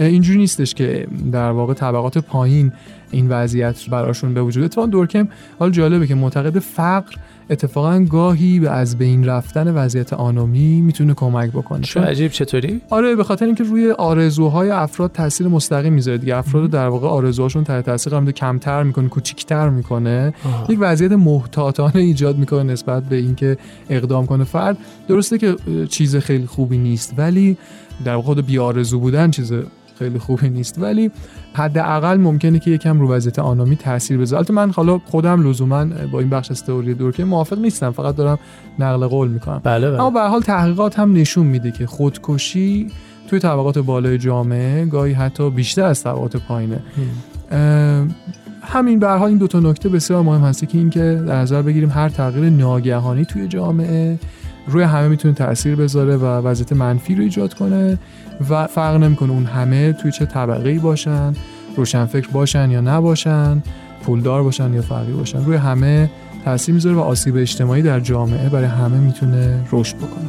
اینجوری 0.00 0.38
نیستش 0.38 0.74
که 0.74 1.06
در 1.32 1.50
واقع 1.50 1.74
طبقات 1.74 2.18
پایین 2.18 2.72
این 3.12 3.28
وضعیت 3.28 3.90
براشون 3.90 4.34
به 4.34 4.42
وجود 4.42 4.64
اتفاقا 4.64 4.86
دورکیم 4.86 5.28
حال 5.58 5.70
جالبه 5.70 6.06
که 6.06 6.14
معتقد 6.14 6.58
فقر 6.58 7.14
اتفاقا 7.50 8.00
گاهی 8.00 8.60
به 8.60 8.70
از 8.70 8.98
بین 8.98 9.24
رفتن 9.24 9.74
وضعیت 9.74 10.12
آنومی 10.12 10.80
می‌تونه 10.80 11.14
کمک 11.14 11.50
بکنه. 11.50 11.80
چه 11.80 12.00
عجیب 12.00 12.30
چطوری؟ 12.30 12.80
آره 12.90 13.16
به 13.16 13.24
خاطر 13.24 13.46
اینکه 13.46 13.64
روی 13.64 13.90
آرزوهای 13.90 14.70
افراد 14.70 15.12
تاثیر 15.12 15.48
مستقیم 15.48 15.92
می‌ذاره 15.92 16.18
دیگه. 16.18 16.36
افراد 16.36 16.70
در 16.70 16.88
واقع 16.88 17.08
آرزوهاشون 17.08 17.64
تحت 17.64 17.84
تاثیر 17.84 18.12
قرار 18.12 18.32
کمتر 18.32 18.82
می‌کنه 18.82 19.08
کوچیکتر 19.08 19.68
می‌کنه. 19.68 20.34
یک 20.68 20.78
وضعیت 20.80 21.12
محتاطانه 21.12 21.96
ایجاد 21.96 22.38
می‌کنه 22.38 22.62
نسبت 22.62 23.02
به 23.02 23.16
اینکه 23.16 23.56
اقدام 23.90 24.26
کنه. 24.26 24.44
فرد 24.44 24.78
درسته 25.08 25.38
که 25.38 25.56
چیز 25.88 26.16
خیلی 26.16 26.46
خوبی 26.46 26.78
نیست 26.78 27.14
ولی 27.16 27.56
در 28.04 28.14
واقع 28.14 28.26
خود 28.26 28.46
بیارزو 28.46 29.00
بودن 29.00 29.30
چیز 29.30 29.52
خیلی 30.02 30.18
خوبی 30.18 30.50
نیست. 30.50 30.78
ولی 30.78 31.10
حداقل 31.54 32.16
ممکنه 32.16 32.58
که 32.58 32.70
یکم 32.70 33.00
رو 33.00 33.12
وضعیت 33.12 33.38
آنامی 33.38 33.76
تاثیر 33.76 34.18
بذاره. 34.18 34.38
البته 34.38 34.54
من 34.54 34.70
حالا 34.70 34.98
خودم 34.98 35.48
لزوما 35.48 35.84
با 36.12 36.20
این 36.20 36.30
بخش 36.30 36.50
از 36.50 36.64
تئوری 36.64 36.94
دورکیم 36.94 37.26
موافق 37.26 37.58
نیستم. 37.58 37.90
فقط 37.90 38.16
دارم 38.16 38.38
نقل 38.78 39.06
قول 39.06 39.28
می‌کنم. 39.28 39.60
بله 39.64 39.90
بله. 39.90 40.00
اما 40.00 40.10
به 40.10 40.20
حال 40.20 40.40
تحقیقات 40.40 40.98
هم 40.98 41.12
نشون 41.12 41.46
میده 41.46 41.70
که 41.70 41.86
خودکشی 41.86 42.90
توی 43.28 43.38
طبقات 43.38 43.78
بالای 43.78 44.18
جامعه 44.18 44.86
گاهی 44.86 45.12
حتی 45.12 45.50
بیشتر 45.50 45.84
از 45.84 46.02
طبقات 46.02 46.36
پایینه. 46.36 46.80
همین 48.62 48.98
به 48.98 49.08
حال 49.08 49.28
این 49.28 49.38
دو 49.38 49.46
تا 49.46 49.60
نکته 49.60 49.88
بسیار 49.88 50.22
مهم 50.22 50.40
هست 50.40 50.68
که 50.68 50.78
اینکه 50.78 51.22
در 51.26 51.40
نظر 51.40 51.62
بگیریم 51.62 51.90
هر 51.90 52.08
تغییر 52.08 52.50
ناگهانی 52.50 53.24
توی 53.24 53.48
جامعه 53.48 54.18
روی 54.66 54.82
همه 54.82 55.08
می‌تونه 55.08 55.34
تاثیر 55.34 55.76
بذاره 55.76 56.16
و 56.16 56.24
وضعیت 56.24 56.72
منفی 56.72 57.14
رو 57.14 57.22
ایجاد 57.22 57.54
کنه 57.54 57.98
و 58.50 58.66
فرق 58.66 58.96
نمی‌کنه 58.96 59.30
اون 59.32 59.44
همه 59.44 59.92
توی 59.92 60.12
چه 60.12 60.26
طبقه 60.26 60.70
ای 60.70 60.78
باشن 60.78 61.32
روشنفکر 61.76 62.28
باشن 62.28 62.70
یا 62.70 62.80
نباشن 62.80 63.62
پولدار 64.04 64.42
باشن 64.42 64.74
یا 64.74 64.82
فقیر 64.82 65.14
باشن. 65.14 65.44
روی 65.44 65.56
همه 65.56 66.10
تاثیر 66.44 66.74
می‌ذاره 66.74 66.96
و 66.96 67.00
آسیب 67.00 67.36
اجتماعی 67.36 67.82
در 67.82 68.00
جامعه 68.00 68.48
برای 68.48 68.68
همه 68.68 68.98
می‌تونه 68.98 69.64
رشد 69.72 69.96
بکنه. 69.96 70.26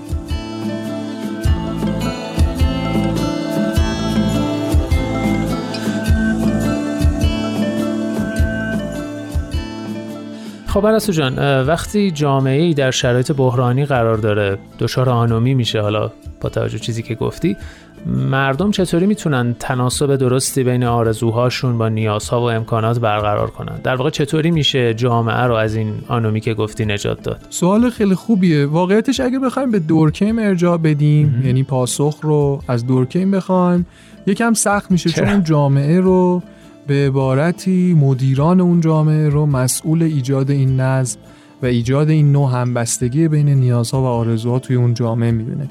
خب 10.73 10.87
عرصو 10.87 11.11
جان 11.11 11.63
وقتی 11.63 12.11
جامعه 12.11 12.61
ای 12.61 12.73
در 12.73 12.91
شرایط 12.91 13.31
بحرانی 13.31 13.85
قرار 13.85 14.17
داره 14.17 14.57
دچار 14.79 15.09
آنومی 15.09 15.53
میشه 15.53 15.81
حالا 15.81 16.11
با 16.41 16.49
توجه 16.49 16.79
چیزی 16.79 17.03
که 17.03 17.15
گفتی 17.15 17.57
مردم 18.05 18.71
چطوری 18.71 19.05
می‌تونن 19.05 19.55
تناسب 19.59 20.15
درستی 20.15 20.63
بین 20.63 20.83
آرزوهاشون 20.83 21.77
با 21.77 21.89
نیازها 21.89 22.41
و 22.41 22.43
امکانات 22.43 22.99
برقرار 22.99 23.49
کنن؟ 23.49 23.75
در 23.83 23.95
واقع 23.95 24.09
چطوری 24.09 24.51
میشه 24.51 24.93
جامعه 24.93 25.43
رو 25.43 25.53
از 25.53 25.75
این 25.75 25.93
آنومی 26.07 26.41
که 26.41 26.53
گفتی 26.53 26.85
نجات 26.85 27.23
داد؟ 27.23 27.45
سوال 27.49 27.89
خیلی 27.89 28.15
خوبیه. 28.15 28.65
واقعیتش 28.65 29.19
اگه 29.19 29.39
بخوایم 29.39 29.71
به 29.71 29.79
دورکیم 29.79 30.39
ارجاع 30.39 30.77
بدیم 30.77 31.41
یعنی 31.45 31.63
پاسخ 31.63 32.17
رو 32.21 32.61
از 32.67 32.87
دورکیم 32.87 33.31
بخوایم 33.31 33.85
یکم 34.27 34.53
سخت 34.53 34.91
میشه 34.91 35.09
چون 35.09 35.43
جامعه 35.43 35.99
رو 35.99 36.43
به 36.87 36.93
عبارتی 37.07 37.93
مدیران 37.93 38.61
اون 38.61 38.81
جامعه 38.81 39.29
رو 39.29 39.45
مسئول 39.45 40.03
ایجاد 40.03 40.51
این 40.51 40.79
نظم 40.79 41.19
و 41.61 41.65
ایجاد 41.65 42.09
این 42.09 42.31
نوع 42.31 42.51
همبستگی 42.51 43.27
بین 43.27 43.49
نیازها 43.49 44.01
و 44.01 44.05
آرزوها 44.05 44.59
توی 44.59 44.75
اون 44.75 44.93
جامعه 44.93 45.31
می‌بینه. 45.31 45.67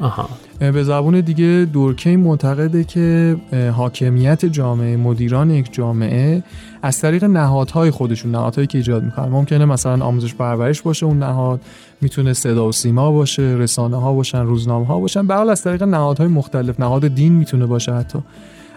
به 0.73 0.83
زبون 0.83 1.21
دیگه 1.21 1.69
دورکیم 1.73 2.21
معتقده 2.21 2.85
که 2.85 3.37
حاکمیت 3.77 4.45
جامعه 4.45 4.97
مدیران 4.97 5.51
یک 5.51 5.73
جامعه 5.73 6.43
از 6.83 7.01
طریق 7.01 7.25
نهادهای 7.25 7.91
خودشون 7.91 8.31
نهادهایی 8.31 8.67
که 8.67 8.79
ایجاد 8.79 9.05
می‌کنن. 9.05 9.29
ممکنه 9.29 9.65
مثلا 9.65 10.05
آموزش 10.05 10.35
پرورش 10.35 10.83
باشه 10.83 11.07
اون 11.07 11.19
نهاد 11.19 11.61
می‌تونه 12.01 12.33
صدا 12.33 12.69
و 12.69 12.73
سیما 12.73 13.13
باشه 13.13 13.43
رسانه 13.43 13.97
ها 13.97 14.13
باشن 14.13 14.43
روزنامه 14.43 14.87
ها 14.87 15.01
باشن. 15.01 15.27
به 15.27 15.35
از 15.35 15.63
طریق 15.63 15.83
نهادهای 15.83 16.29
مختلف 16.29 16.81
نهاد 16.81 17.07
دین 17.07 17.33
می‌تونه 17.33 17.67
باشه 17.67 17.93
حتی. 17.93 18.19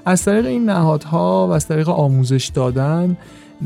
از 0.06 0.26
طریق 0.26 0.46
این 0.46 0.70
نهادها 0.70 1.48
و 1.48 1.52
از 1.52 1.68
طریق 1.68 1.90
آموزش 1.90 2.52
دادن 2.54 3.18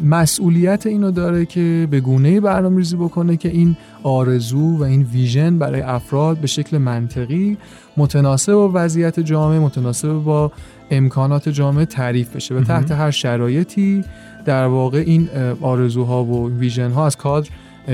مسئولیت 0.03 0.85
اینو 0.85 1.11
داره 1.11 1.45
که 1.45 1.87
به 1.91 1.99
گونه 1.99 2.39
برنامه 2.39 2.77
ریزی 2.77 2.95
بکنه 2.95 3.37
که 3.37 3.49
این 3.49 3.77
آرزو 4.03 4.77
و 4.77 4.83
این 4.83 5.03
ویژن 5.03 5.59
برای 5.59 5.81
افراد 5.81 6.37
به 6.37 6.47
شکل 6.47 6.77
منطقی 6.77 7.57
متناسب 7.97 8.53
با 8.53 8.71
وضعیت 8.73 9.19
جامعه 9.19 9.59
متناسب 9.59 10.13
با 10.13 10.51
امکانات 10.91 11.49
جامعه 11.49 11.85
تعریف 11.85 12.35
بشه. 12.35 12.55
و 12.55 12.63
تحت 12.63 12.91
هر 12.91 13.11
شرایطی 13.11 14.03
در 14.45 14.65
واقع 14.65 15.03
این 15.05 15.29
آرزوها 15.61 16.23
و 16.23 16.49
ویژن 16.49 16.91
ها 16.91 17.05
از 17.05 17.17
کادر 17.17 17.49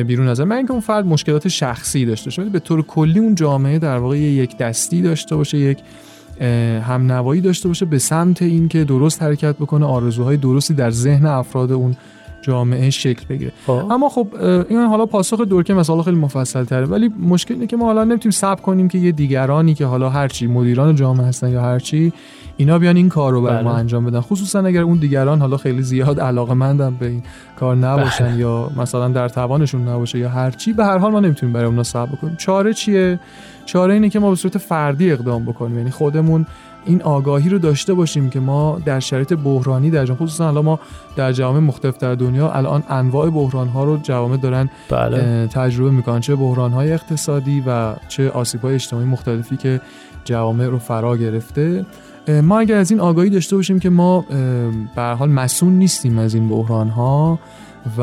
بیرون 0.07 0.27
نظر 0.27 0.43
من 0.43 0.55
اینکه 0.55 0.71
اون 0.71 0.81
فرد 0.81 1.05
مشکلات 1.05 1.47
شخصی 1.47 2.05
داشته 2.05 2.25
باشه 2.25 2.43
به 2.43 2.59
طور 2.59 2.81
کلی 2.81 3.19
اون 3.19 3.35
جامعه 3.35 3.79
در 3.79 3.97
واقع 3.97 4.17
یک 4.17 4.57
دستی 4.57 5.01
داشته 5.01 5.35
باشه 5.35 5.57
یک 5.57 5.77
هم 6.81 7.11
نوایی 7.11 7.41
داشته 7.41 7.67
باشه 7.67 7.85
به 7.85 7.97
سمت 7.97 8.41
اینکه 8.41 8.83
درست 8.83 9.23
حرکت 9.23 9.55
بکنه 9.55 9.85
آرزوهای 9.85 10.37
درستی 10.37 10.73
در 10.73 10.91
ذهن 10.91 11.25
افراد 11.25 11.71
اون 11.71 11.95
جامعه 12.41 12.89
شکل 12.89 13.25
بگیره 13.29 13.51
خب. 13.67 13.71
اما 13.71 14.09
خب 14.09 14.27
این 14.69 14.79
حالا 14.79 15.05
پاسخ 15.05 15.41
دورکه 15.41 15.73
مثلا 15.73 16.03
خیلی 16.03 16.17
مفصل 16.17 16.63
تره 16.63 16.85
ولی 16.85 17.11
مشکل 17.19 17.53
اینه 17.53 17.67
که 17.67 17.77
ما 17.77 17.85
حالا 17.85 18.03
نمی‌تونیم 18.03 18.31
صبر 18.31 18.61
کنیم 18.61 18.87
که 18.87 18.97
یه 18.97 19.11
دیگرانی 19.11 19.73
که 19.73 19.85
حالا 19.85 20.09
هرچی 20.09 20.47
مدیران 20.47 20.95
جامعه 20.95 21.27
هستن 21.27 21.49
یا 21.49 21.61
هرچی 21.61 22.13
اینا 22.57 22.79
بیان 22.79 22.95
این 22.95 23.09
کار 23.09 23.31
رو 23.31 23.41
برای 23.41 23.63
ما 23.63 23.69
بله. 23.69 23.79
انجام 23.79 24.05
بدن 24.05 24.21
خصوصا 24.21 24.59
اگر 24.59 24.81
اون 24.81 24.97
دیگران 24.97 25.39
حالا 25.39 25.57
خیلی 25.57 25.81
زیاد 25.81 26.19
علاقه 26.19 26.53
مندن 26.53 26.95
به 26.95 27.07
این 27.07 27.23
کار 27.59 27.75
نباشن 27.75 28.25
بله. 28.25 28.37
یا 28.37 28.71
مثلا 28.77 29.07
در 29.07 29.29
توانشون 29.29 29.87
نباشه 29.87 30.19
یا 30.19 30.29
هرچی 30.29 30.73
به 30.73 30.85
هر 30.85 30.97
حال 30.97 31.11
ما 31.11 31.19
نمی‌تونیم 31.19 31.53
برای 31.53 31.65
اونا 31.65 31.83
صبر 31.83 32.15
کنیم 32.15 32.35
چاره 32.35 32.73
چیه 32.73 33.19
چاره 33.65 33.93
اینه 33.93 34.09
که 34.09 34.19
ما 34.19 34.29
به 34.29 34.35
صورت 34.35 34.57
فردی 34.57 35.11
اقدام 35.11 35.45
بکنیم. 35.45 35.77
یعنی 35.77 35.91
خودمون 35.91 36.45
این 36.85 37.01
آگاهی 37.01 37.49
رو 37.49 37.59
داشته 37.59 37.93
باشیم 37.93 38.29
که 38.29 38.39
ما 38.39 38.81
در 38.85 38.99
شرایط 38.99 39.33
بحرانی 39.33 39.89
در 39.89 40.05
جامعه 40.05 40.25
خصوصا 40.25 40.47
الان 40.47 40.65
ما 40.65 40.79
در 41.15 41.31
جامعه 41.31 41.59
مختلف 41.59 41.97
در 41.97 42.15
دنیا 42.15 42.51
الان 42.51 42.83
انواع 42.89 43.29
بحران 43.29 43.67
ها 43.67 43.83
رو 43.83 43.97
جوامع 43.97 44.37
دارن 44.37 44.69
بله. 44.89 45.47
تجربه 45.47 45.91
می‌کنن. 45.91 46.19
چه 46.19 46.35
بحران 46.35 46.71
های 46.71 46.91
اقتصادی 46.91 47.63
و 47.67 47.95
چه 48.07 48.29
آسیب 48.29 48.61
های 48.61 48.75
اجتماعی 48.75 49.05
مختلفی 49.05 49.57
که 49.57 49.81
جوامع 50.23 50.65
رو 50.65 50.79
فرا 50.79 51.17
گرفته. 51.17 51.85
ما 52.43 52.59
اگر 52.59 52.77
از 52.77 52.91
این 52.91 52.99
آگاهی 52.99 53.29
داشته 53.29 53.55
باشیم 53.55 53.79
که 53.79 53.89
ما 53.89 54.25
به 54.95 55.01
حال 55.01 55.29
مسئول 55.29 55.73
نیستیم 55.73 56.17
از 56.17 56.33
این 56.33 56.49
بحران 56.49 56.89
ها 56.89 57.39
و 57.97 58.01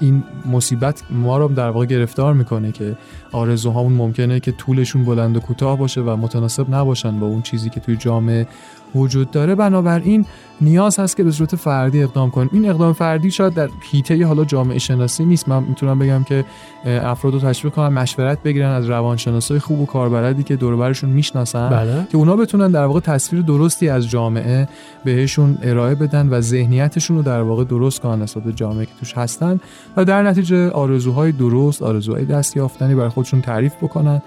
این 0.00 0.24
مصیبت 0.46 1.02
ما 1.10 1.38
رو 1.38 1.48
در 1.48 1.70
واقع 1.70 1.86
گرفتار 1.86 2.34
می‌کنه 2.34 2.72
که 2.72 2.96
آرزوهامون 3.32 3.92
ممکنه 3.92 4.40
که 4.40 4.52
طولشون 4.52 5.04
بلند 5.04 5.36
و 5.36 5.40
کوتاه 5.40 5.78
باشه 5.78 6.00
و 6.00 6.16
متناسب 6.16 6.74
نباشن 6.74 7.20
با 7.20 7.26
اون 7.26 7.42
چیزی 7.42 7.70
که 7.70 7.80
توی 7.80 7.96
جامعه 7.96 8.46
وجود 8.94 9.30
داره. 9.30 9.54
بنابراین 9.54 10.26
نیاز 10.60 10.98
هست 10.98 11.16
که 11.16 11.24
به 11.24 11.30
صورت 11.30 11.56
فردی 11.56 12.02
اقدام 12.02 12.30
کنیم. 12.30 12.50
این 12.52 12.70
اقدام 12.70 12.92
فردی 12.92 13.30
شاید 13.30 13.54
در 13.54 13.68
حیطه 13.90 14.26
حالا 14.26 14.44
جامعه 14.44 14.78
شناسی 14.78 15.24
نیست. 15.24 15.48
من 15.48 15.62
می‌تونم 15.62 15.98
بگم 15.98 16.24
که 16.24 16.44
افراد 16.84 17.34
رو 17.34 17.40
تشویق 17.40 17.74
کنم 17.74 17.92
مشورت 17.92 18.42
بگیرن 18.42 18.70
از 18.70 18.90
روانشناسای 18.90 19.58
خوب 19.58 19.80
و 19.80 19.86
کاربلدی 19.86 20.42
که 20.42 20.56
دور 20.56 20.76
برشون 20.76 21.10
می‌شناسن 21.10 21.68
بله. 21.68 22.06
که 22.12 22.18
اونا 22.18 22.36
بتونن 22.36 22.70
در 22.70 22.84
واقع 22.84 23.00
تصویر 23.00 23.42
درستی 23.42 23.88
از 23.88 24.10
جامعه 24.10 24.68
بهشون 25.04 25.58
ارائه 25.62 25.94
بدن 25.94 26.28
و 26.28 26.40
ذهنیتشون 26.40 27.16
رو 27.16 27.22
در 27.22 27.42
واقع 27.42 27.64
درست 27.64 28.00
کنن 28.00 28.22
نسبت 28.22 28.44
به 28.44 28.52
جامعه 28.52 28.86
که 28.86 28.92
توش 29.00 29.14
هستن. 29.14 29.60
و 29.96 30.04
در 30.04 30.22
نتیجه 30.22 30.70
آرزوهای 30.70 31.32
درست 31.32 31.82
آرزوهای 31.82 32.24
دستیافتنی 32.24 32.94
برای 32.94 33.08
خودشون 33.08 33.40
تعریف 33.40 33.74
بکنن. 33.82 34.22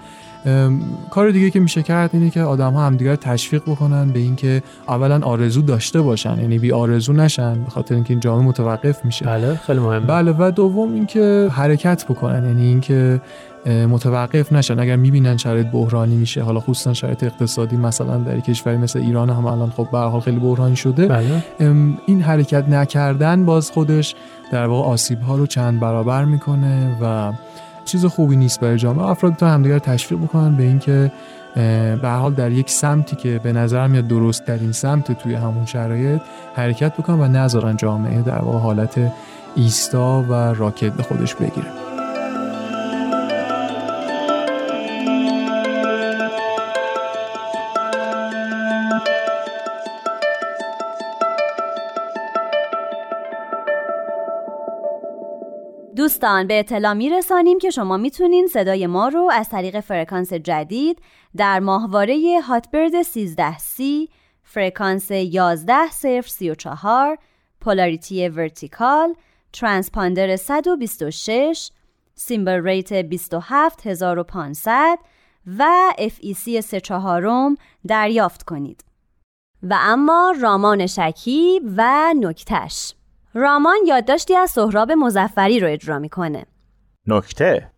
کار 1.10 1.30
دیگه 1.30 1.50
که 1.50 1.60
میشه 1.60 1.82
کرد 1.82 2.10
اینه 2.12 2.30
که 2.30 2.42
آدم 2.42 2.72
ها 2.72 2.86
همدیگر 2.86 3.16
تشویق 3.16 3.62
بکنن 3.62 4.08
به 4.08 4.18
اینکه 4.18 4.62
اولا 4.88 5.20
آرزو 5.22 5.62
داشته 5.62 6.00
باشن 6.00 6.40
یعنی 6.40 6.58
بی 6.58 6.72
آرزو 6.72 7.12
نشن 7.12 7.64
به 7.64 7.70
خاطر 7.70 7.94
اینکه 7.94 8.10
این 8.10 8.20
جامعه 8.20 8.46
متوقف 8.46 9.04
میشه. 9.04 9.26
بله 9.26 9.54
خیلی 9.54 9.78
مهمه. 9.78 10.06
بله 10.06 10.34
و 10.38 10.50
دوم 10.50 10.92
اینکه 10.92 11.48
حرکت 11.52 12.04
بکنن 12.04 12.44
یعنی 12.44 12.62
اینکه 12.62 13.20
متوقف 13.66 14.52
نشن. 14.52 14.78
اگر 14.78 14.96
می‌بینن 14.96 15.36
شرایط 15.36 15.66
بحرانی 15.66 16.14
میشه 16.14 16.42
حالا 16.42 16.60
خصوصا 16.60 16.94
شرایط 16.94 17.24
اقتصادی 17.24 17.76
مثلا 17.76 18.16
در 18.16 18.40
کشوری 18.40 18.76
مثل 18.76 18.98
ایران 18.98 19.30
هم 19.30 19.46
الان 19.46 19.70
خب 19.70 19.88
به 19.92 19.98
حال 19.98 20.20
خیلی 20.20 20.38
بحرانی 20.38 20.76
شده. 20.76 21.06
بله. 21.06 21.44
این 22.06 22.22
حرکت 22.22 22.68
نکردن 22.68 23.44
باز 23.44 23.70
خودش 23.70 24.14
در 24.52 24.66
واقع 24.66 24.88
آسیب 24.88 25.20
ها 25.20 25.36
رو 25.36 25.46
چند 25.46 25.80
برابر 25.80 26.24
می‌کنه 26.24 26.96
و 27.02 27.32
چیز 27.84 28.04
خوبی 28.04 28.36
نیست 28.36 28.60
برای 28.60 28.78
جامعه. 28.78 29.06
افراد 29.06 29.36
تا 29.36 29.48
همدیگر 29.48 29.78
تشویق 29.78 30.20
بکنن 30.20 30.56
به 30.56 30.62
اینکه 30.62 31.12
به 32.02 32.08
حال 32.08 32.34
در 32.34 32.52
یک 32.52 32.70
سمتی 32.70 33.16
که 33.16 33.40
به 33.42 33.52
نظر 33.52 33.86
میاد 33.86 34.06
درست 34.06 34.44
در 34.44 34.58
این 34.58 34.72
سمت 34.72 35.12
توی 35.12 35.34
همون 35.34 35.66
شرایط 35.66 36.20
حرکت 36.54 36.96
بکنن 36.96 37.20
و 37.20 37.28
نذارن 37.28 37.76
جامعه 37.76 38.22
در 38.22 38.38
واقع 38.38 38.58
حالت 38.58 39.12
ایستا 39.56 40.22
و 40.28 40.32
راکت 40.32 40.92
به 40.92 41.02
خودش 41.02 41.34
بگیره. 41.34 41.83
دوستان 56.24 56.46
به 56.46 56.58
اطلاع 56.58 56.92
می 56.92 57.10
رسانیم 57.10 57.58
که 57.58 57.70
شما 57.70 57.96
می‌تونین 57.96 58.46
صدای 58.46 58.86
ما 58.86 59.08
رو 59.08 59.30
از 59.32 59.48
طریق 59.48 59.80
فرکانس 59.80 60.32
جدید 60.32 60.98
در 61.36 61.60
ماهواره 61.60 62.40
Hotbird 62.40 63.02
13 63.02 63.58
c 63.58 63.82
فرکانس 64.42 65.10
11 65.10 65.90
34 65.90 67.18
polarity 67.60 68.28
vertical 68.28 69.14
transponder 69.52 70.36
126 70.36 71.70
symbol 72.14 72.66
rate 72.66 72.92
27500 72.92 74.98
و 75.58 75.92
FEC 75.98 76.60
3 76.60 76.80
چهارم 76.80 77.56
دریافت 77.86 78.42
کنید. 78.42 78.84
و 79.62 79.78
اما 79.80 80.34
رامان 80.40 80.86
شکی 80.86 81.60
و 81.76 82.14
نکتش 82.20 82.94
رامان 83.34 83.76
یادداشتی 83.86 84.36
از 84.36 84.50
سهراب 84.50 84.92
مزفری 84.92 85.60
رو 85.60 85.68
اجرا 85.68 85.98
می‌کنه. 85.98 86.46
نکته 87.06 87.70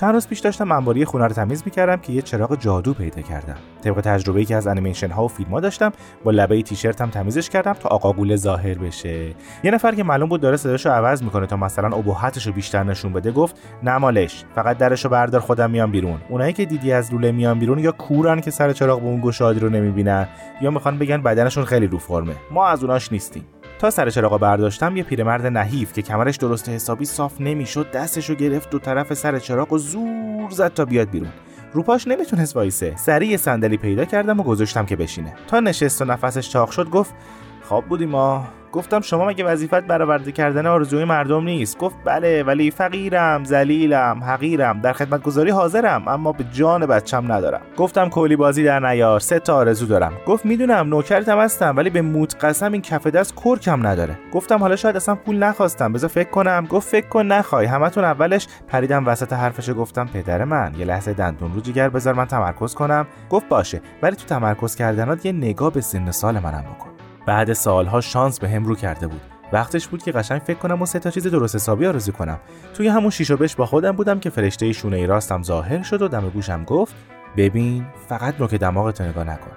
چند 0.00 0.14
روز 0.14 0.28
پیش 0.28 0.38
داشتم 0.38 0.72
انباری 0.72 1.04
خونه 1.04 1.26
رو 1.26 1.32
تمیز 1.32 1.62
می‌کردم 1.64 1.96
که 1.96 2.12
یه 2.12 2.22
چراغ 2.22 2.58
جادو 2.58 2.94
پیدا 2.94 3.22
کردم. 3.22 3.56
طبق 3.84 4.00
تجربه‌ای 4.00 4.44
که 4.44 4.56
از 4.56 4.66
انیمیشن 4.66 5.10
ها 5.10 5.24
و 5.24 5.28
فیلم 5.28 5.50
ها 5.50 5.60
داشتم 5.60 5.92
با 6.24 6.30
لبه 6.30 6.62
تیشرتم 6.62 7.10
تمیزش 7.10 7.48
کردم 7.50 7.72
تا 7.72 7.88
آقا 7.88 8.12
گوله 8.12 8.36
ظاهر 8.36 8.78
بشه. 8.78 9.34
یه 9.64 9.70
نفر 9.70 9.94
که 9.94 10.02
معلوم 10.02 10.28
بود 10.28 10.40
داره 10.40 10.56
صداشو 10.56 10.90
عوض 10.90 11.22
می‌کنه 11.22 11.46
تا 11.46 11.56
مثلا 11.56 11.96
ابهتش 11.96 12.46
رو 12.46 12.52
بیشتر 12.52 12.82
نشون 12.82 13.12
بده 13.12 13.30
گفت 13.30 13.56
نمالش 13.82 14.44
فقط 14.54 14.78
درشو 14.78 15.08
بردار 15.08 15.40
خودم 15.40 15.70
میام 15.70 15.90
بیرون. 15.90 16.18
اونایی 16.28 16.52
که 16.52 16.64
دیدی 16.64 16.92
از 16.92 17.12
لوله 17.12 17.32
میان 17.32 17.58
بیرون 17.58 17.78
یا 17.78 17.92
کورن 17.92 18.40
که 18.40 18.50
سر 18.50 18.72
چراغ 18.72 19.00
به 19.00 19.06
اون 19.06 19.20
گشادی 19.20 19.60
رو 19.60 19.68
نمی‌بینن 19.68 20.28
یا 20.60 20.70
می‌خوان 20.70 20.98
بگن 20.98 21.22
بدنشون 21.22 21.64
خیلی 21.64 21.86
رو 21.86 21.98
فرمه. 21.98 22.34
ما 22.50 22.66
از 22.66 22.84
اوناش 22.84 23.12
نیستیم. 23.12 23.44
تا 23.80 23.90
سر 23.90 24.10
چراغ 24.10 24.38
برداشتم 24.38 24.96
یه 24.96 25.02
پیرمرد 25.02 25.46
نحیف 25.46 25.92
که 25.92 26.02
کمرش 26.02 26.36
درست 26.36 26.68
حسابی 26.68 27.04
صاف 27.04 27.40
نمی‌شد 27.40 27.90
دستشو 27.90 28.34
گرفت 28.34 28.70
دو 28.70 28.78
طرف 28.78 29.14
سر 29.14 29.38
چراغ 29.38 29.72
و 29.72 29.78
زور 29.78 30.50
زد 30.50 30.74
تا 30.74 30.84
بیاد 30.84 31.10
بیرون. 31.10 31.28
روپاش 31.72 32.08
نمی‌تونست 32.08 32.56
وایسه. 32.56 32.96
سریع 32.96 33.36
صندلی 33.36 33.76
پیدا 33.76 34.04
کردم 34.04 34.40
و 34.40 34.42
گذاشتم 34.42 34.86
که 34.86 34.96
بشینه. 34.96 35.34
تا 35.46 35.60
نشست 35.60 36.02
و 36.02 36.04
نفسش 36.04 36.50
چاق 36.50 36.70
شد 36.70 36.90
گفت 36.90 37.14
خواب 37.62 37.84
بودیم 37.84 38.08
ما. 38.08 38.48
گفتم 38.72 39.00
شما 39.00 39.26
مگه 39.26 39.44
وظیفت 39.44 39.80
برآورده 39.80 40.32
کردن 40.32 40.66
آرزوی 40.66 41.04
مردم 41.04 41.44
نیست؟ 41.44 41.78
گفت 41.78 41.96
بله 42.04 42.42
ولی 42.42 42.70
فقیرم 42.70 43.44
ذلیلم 43.44 44.24
حقیرم. 44.24 44.80
در 44.80 44.92
خدمتگذاری 44.92 45.50
حاضرم 45.50 46.08
اما 46.08 46.32
به 46.32 46.44
جان 46.52 46.86
بچم 46.86 47.32
ندارم. 47.32 47.60
گفتم 47.76 48.08
کولی 48.08 48.36
بازی 48.36 48.64
در 48.64 48.80
نیار 48.80 49.20
سه 49.20 49.38
تا 49.38 49.56
آرزو 49.56 49.86
دارم. 49.86 50.12
گفت 50.26 50.46
می‌دونم 50.46 50.88
نوکرتم 50.88 51.38
هستم 51.38 51.76
ولی 51.76 51.90
به 51.90 52.02
موت 52.02 52.44
قسم 52.44 52.72
این 52.72 52.82
کف 52.82 53.06
دست 53.06 53.34
کرکم 53.44 53.86
نداره. 53.86 54.18
گفتم 54.32 54.58
حالا 54.58 54.76
شاید 54.76 54.96
اصلا 54.96 55.14
پول 55.14 55.36
نخواستم 55.36 55.92
بذار 55.92 56.10
فکر 56.10 56.30
کنم. 56.30 56.66
گفت 56.70 56.88
فکر 56.88 57.06
کن 57.06 57.26
نخوای. 57.26 57.66
همتون 57.66 58.04
اولش 58.04 58.46
پریدم 58.68 59.06
وسط 59.06 59.32
حرفش 59.32 59.70
گفتم 59.70 60.06
پدر 60.06 60.44
من 60.44 60.72
یه 60.78 60.84
لحظه 60.84 61.12
دندون 61.12 61.52
رو 61.54 61.60
جگر 61.60 61.88
بذار 61.88 62.14
من 62.14 62.26
تمرکز 62.26 62.74
کنم. 62.74 63.06
گفت 63.30 63.48
باشه 63.48 63.80
ولی 64.02 64.16
تو 64.16 64.26
تمرکز 64.26 64.74
کردنات 64.74 65.26
یه 65.26 65.32
نگاه 65.32 65.72
به 65.72 65.80
سن 65.80 66.10
سال 66.10 66.34
منم 66.34 66.64
بکن. 66.76 66.89
بعد 67.30 67.52
سالها 67.52 68.00
شانس 68.00 68.40
به 68.40 68.48
هم 68.48 68.64
رو 68.64 68.74
کرده 68.74 69.06
بود. 69.06 69.20
وقتش 69.52 69.88
بود 69.88 70.02
که 70.02 70.12
قشنگ 70.12 70.40
فکر 70.40 70.58
کنم 70.58 70.82
و 70.82 70.86
سه 70.86 70.98
تا 70.98 71.10
چیز 71.10 71.26
درست 71.26 71.54
حسابی 71.54 71.86
آرزو 71.86 72.12
کنم. 72.12 72.38
توی 72.74 72.88
همون 72.88 73.10
شیش 73.10 73.30
و 73.30 73.36
بش 73.36 73.56
با 73.56 73.66
خودم 73.66 73.92
بودم 73.92 74.20
که 74.20 74.30
فرشته 74.30 74.72
شونه 74.72 74.96
ای 74.96 75.06
راستم 75.06 75.42
ظاهر 75.42 75.82
شد 75.82 76.02
و 76.02 76.08
دم 76.08 76.28
گوشم 76.28 76.64
گفت 76.64 76.94
ببین 77.36 77.86
فقط 78.08 78.40
نوک 78.40 78.54
دماغت 78.54 79.00
نگاه 79.00 79.24
نکن. 79.24 79.50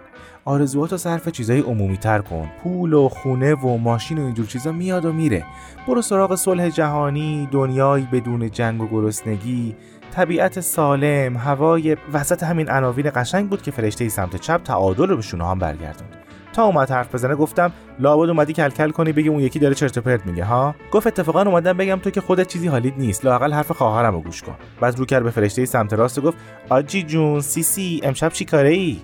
آرزوهاتو 0.46 0.98
صرف 0.98 1.30
چیزای 1.30 1.60
عمومی 1.60 1.98
تر 1.98 2.20
کن. 2.20 2.50
پول 2.64 2.94
و 2.94 3.10
خونه 3.10 3.56
و 3.56 3.78
ماشین 3.78 4.18
و 4.18 4.26
اینجور 4.26 4.46
چیزا 4.46 4.72
میاد 4.72 5.06
و 5.06 5.14
میره. 5.14 5.46
برو 5.88 6.02
سراغ 6.02 6.36
صلح 6.36 6.70
جهانی 6.70 7.48
دنیایی 7.52 8.08
بدون 8.12 8.52
جنگ 8.52 8.82
و 8.82 8.88
گرسنگی 8.88 9.76
طبیعت 10.12 10.60
سالم 10.60 11.38
هوای 11.38 11.98
وسط 12.14 12.44
همین 12.44 12.70
عناوین 12.70 13.12
قشنگ 13.16 13.50
بود 13.50 13.62
که 13.62 13.72
فرشته 13.72 14.10
سمت 14.10 14.36
چپ 14.36 14.64
تعادل 14.64 15.08
رو 15.08 15.16
به 15.16 15.22
شونه 15.22 15.48
هم 15.48 15.60
برگردوند. 15.60 16.23
تا 16.54 16.64
اومد 16.64 16.92
حرف 16.92 17.16
بزنه 17.16 17.36
گفتم 17.36 17.72
لابد 18.00 18.30
اومدی 18.30 18.54
کلکل 18.54 18.90
کنی 18.90 19.12
بگی 19.12 19.30
اون 19.30 19.40
یکی 19.40 19.60
داره 19.60 19.76
چرت 19.76 20.00
پرت 20.00 20.26
میگه 20.26 20.46
ها؟ 20.46 20.76
گفت 20.92 21.08
اتفاقا 21.08 21.42
اومدم 21.42 21.78
بگم 21.78 22.00
تو 22.00 22.10
که 22.10 22.22
خودت 22.22 22.48
چیزی 22.48 22.68
حالیت 22.68 22.94
نیست 22.98 23.26
لاقل 23.26 23.54
حرف 23.54 23.72
خواهرم 23.72 24.14
رو 24.14 24.22
گوش 24.22 24.42
کن. 24.42 24.56
بعد 24.82 25.00
رو 25.00 25.06
کرد 25.06 25.24
به 25.24 25.32
فرشته 25.32 25.66
سمت 25.66 25.94
راست 25.94 26.18
و 26.18 26.22
گفت 26.22 26.38
آجی 26.70 27.04
جون 27.04 27.42
سیسی 27.42 28.02
امشب 28.04 28.30
چی 28.30 28.46
کاره 28.46 28.70
ای؟ 28.70 29.02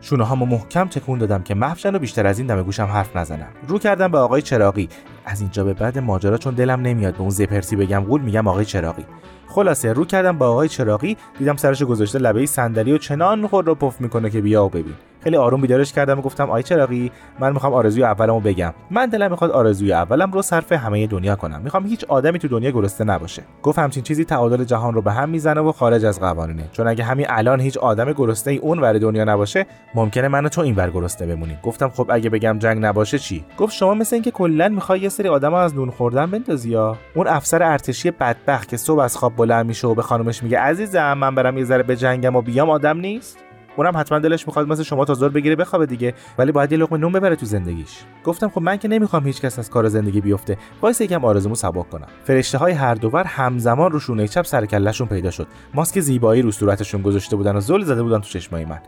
شونه 0.00 0.24
هامو 0.24 0.46
محکم 0.46 0.88
تکون 0.88 1.18
دادم 1.18 1.42
که 1.42 1.54
محفشن 1.54 1.94
و 1.94 1.98
بیشتر 1.98 2.26
از 2.26 2.38
این 2.38 2.46
دم 2.46 2.62
گوشم 2.62 2.84
حرف 2.84 3.16
نزنم. 3.16 3.48
رو 3.68 3.78
کردم 3.78 4.08
به 4.08 4.18
آقای 4.18 4.42
چراقی 4.42 4.88
از 5.28 5.40
اینجا 5.40 5.64
به 5.64 5.74
بعد 5.74 5.98
ماجرا 5.98 6.38
چون 6.38 6.54
دلم 6.54 6.80
نمیاد 6.80 7.14
به 7.14 7.20
اون 7.20 7.30
زپرسی 7.30 7.76
بگم 7.76 8.00
قول 8.00 8.20
میگم 8.20 8.48
آقای 8.48 8.64
چراقی 8.64 9.04
خلاصه 9.48 9.92
رو 9.92 10.04
کردم 10.04 10.38
با 10.38 10.48
آقای 10.48 10.68
چراقی 10.68 11.16
دیدم 11.38 11.56
سرش 11.56 11.82
گذاشته 11.82 12.18
لبه 12.18 12.46
صندلی 12.46 12.92
و 12.92 12.98
چنان 12.98 13.46
خود 13.46 13.66
رو 13.66 13.74
پف 13.74 14.00
می‌کنه 14.00 14.30
که 14.30 14.40
بیا 14.40 14.64
و 14.64 14.68
ببین. 14.68 14.94
خیلی 15.24 15.36
آروم 15.36 15.60
بیدارش 15.60 15.92
کردم 15.92 16.18
و 16.18 16.22
گفتم 16.22 16.50
آی 16.50 16.62
چراقی 16.62 17.10
من 17.40 17.52
می‌خوام 17.52 17.74
آرزوی 17.74 18.04
اولمو 18.04 18.40
بگم. 18.40 18.74
من 18.90 19.06
دلم 19.06 19.30
می‌خواد 19.30 19.50
آرزوی 19.50 19.92
اولم 19.92 20.32
رو 20.32 20.42
صرف 20.42 20.72
همه 20.72 21.06
دنیا 21.06 21.36
کنم. 21.36 21.60
می‌خوام 21.64 21.86
هیچ 21.86 22.04
آدمی 22.04 22.38
تو 22.38 22.48
دنیا 22.48 22.70
گرسنه 22.70 23.14
نباشه. 23.14 23.42
گفت 23.62 23.78
همچین 23.78 24.02
چیزی 24.02 24.24
تعادل 24.24 24.64
جهان 24.64 24.94
رو 24.94 25.02
به 25.02 25.12
هم 25.12 25.28
می‌زنه 25.28 25.60
و 25.60 25.72
خارج 25.72 26.04
از 26.04 26.20
قوانینه. 26.20 26.68
چون 26.72 26.88
اگه 26.88 27.04
همین 27.04 27.26
الان 27.28 27.60
هیچ 27.60 27.76
آدم 27.76 28.12
گرسنه 28.12 28.52
ای 28.52 28.58
اون 28.58 28.78
ور 28.78 28.98
دنیا 28.98 29.24
نباشه 29.24 29.66
ممکنه 29.94 30.28
من 30.28 30.48
تو 30.48 30.60
این 30.60 30.74
ور 30.74 30.90
گرسنه 30.90 31.34
بمونیم 31.34 31.58
گفتم 31.62 31.88
خب 31.88 32.06
اگه 32.10 32.30
بگم 32.30 32.58
جنگ 32.58 32.84
نباشه 32.84 33.18
چی؟ 33.18 33.44
گفت 33.58 33.74
شما 33.74 33.94
مثل 33.94 34.16
اینکه 34.16 34.30
کلا 34.30 34.68
می‌خوای 34.68 35.00
سری 35.18 35.28
آدم 35.28 35.54
از 35.54 35.74
نون 35.74 35.90
خوردن 35.90 36.26
بندازی 36.30 36.70
یا؟ 36.70 36.96
اون 37.14 37.26
افسر 37.26 37.62
ارتشی 37.62 38.10
بدبخت 38.10 38.68
که 38.68 38.76
صبح 38.76 39.00
از 39.00 39.16
خواب 39.16 39.36
بلند 39.36 39.66
میشه 39.66 39.88
و 39.88 39.94
به 39.94 40.02
خانومش 40.02 40.42
میگه 40.42 40.58
عزیزم 40.58 41.12
من 41.12 41.34
برم 41.34 41.58
یه 41.58 41.64
ذره 41.64 41.82
به 41.82 41.96
جنگم 41.96 42.36
و 42.36 42.42
بیام 42.42 42.70
آدم 42.70 43.00
نیست؟ 43.00 43.38
اونم 43.76 43.96
حتما 43.96 44.18
دلش 44.18 44.46
می‌خواد 44.46 44.68
مثل 44.68 44.82
شما 44.82 45.04
تا 45.04 45.14
ظهر 45.14 45.28
بگیره 45.28 45.56
بخوابه 45.56 45.86
دیگه 45.86 46.14
ولی 46.38 46.52
باید 46.52 46.72
یه 46.72 46.78
لقمه 46.78 46.98
نون 46.98 47.12
ببره 47.12 47.36
تو 47.36 47.46
زندگیش. 47.46 47.98
گفتم 48.24 48.48
خب 48.48 48.62
من 48.62 48.76
که 48.76 48.88
نمی‌خوام 48.88 49.26
هیچ 49.26 49.40
کس 49.40 49.58
از 49.58 49.70
کار 49.70 49.88
زندگی 49.88 50.20
بیفته. 50.20 50.56
وایسا 50.82 51.00
یکم 51.00 51.24
آرزومو 51.24 51.54
سبک 51.54 51.90
کنم. 51.90 52.06
فرشته 52.24 52.58
های 52.58 52.72
هر 52.72 52.94
دو 52.94 53.09
ور 53.09 53.24
همزمان 53.24 53.90
رو 53.90 54.00
شونه 54.00 54.28
چپ 54.28 54.44
سر 54.44 54.66
کلهشون 54.66 55.08
پیدا 55.08 55.30
شد. 55.30 55.46
ماسک 55.74 56.00
زیبایی 56.00 56.42
رو 56.42 56.50
صورتشون 56.50 57.02
گذاشته 57.02 57.36
بودن 57.36 57.56
و 57.56 57.60
زل 57.60 57.82
زده 57.82 58.02
بودن 58.02 58.18
تو 58.18 58.28
چشمای 58.28 58.64
من. 58.64 58.78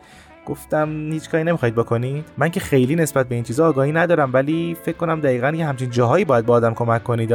گفتم 0.50 1.12
هیچ 1.12 1.30
کاری 1.30 1.44
نمی‌خواید 1.44 1.74
بکنید 1.74 2.24
من 2.38 2.48
که 2.48 2.60
خیلی 2.60 2.96
نسبت 2.96 3.28
به 3.28 3.34
این 3.34 3.44
چیزا 3.44 3.68
آگاهی 3.68 3.92
ندارم 3.92 4.30
ولی 4.32 4.76
فکر 4.82 4.96
کنم 4.96 5.20
دقیقا 5.20 5.50
یه 5.50 5.66
همچین 5.66 5.90
جاهایی 5.90 6.24
باید 6.24 6.46
با 6.46 6.54
آدم 6.54 6.74
کمک 6.74 7.04
کنید 7.04 7.34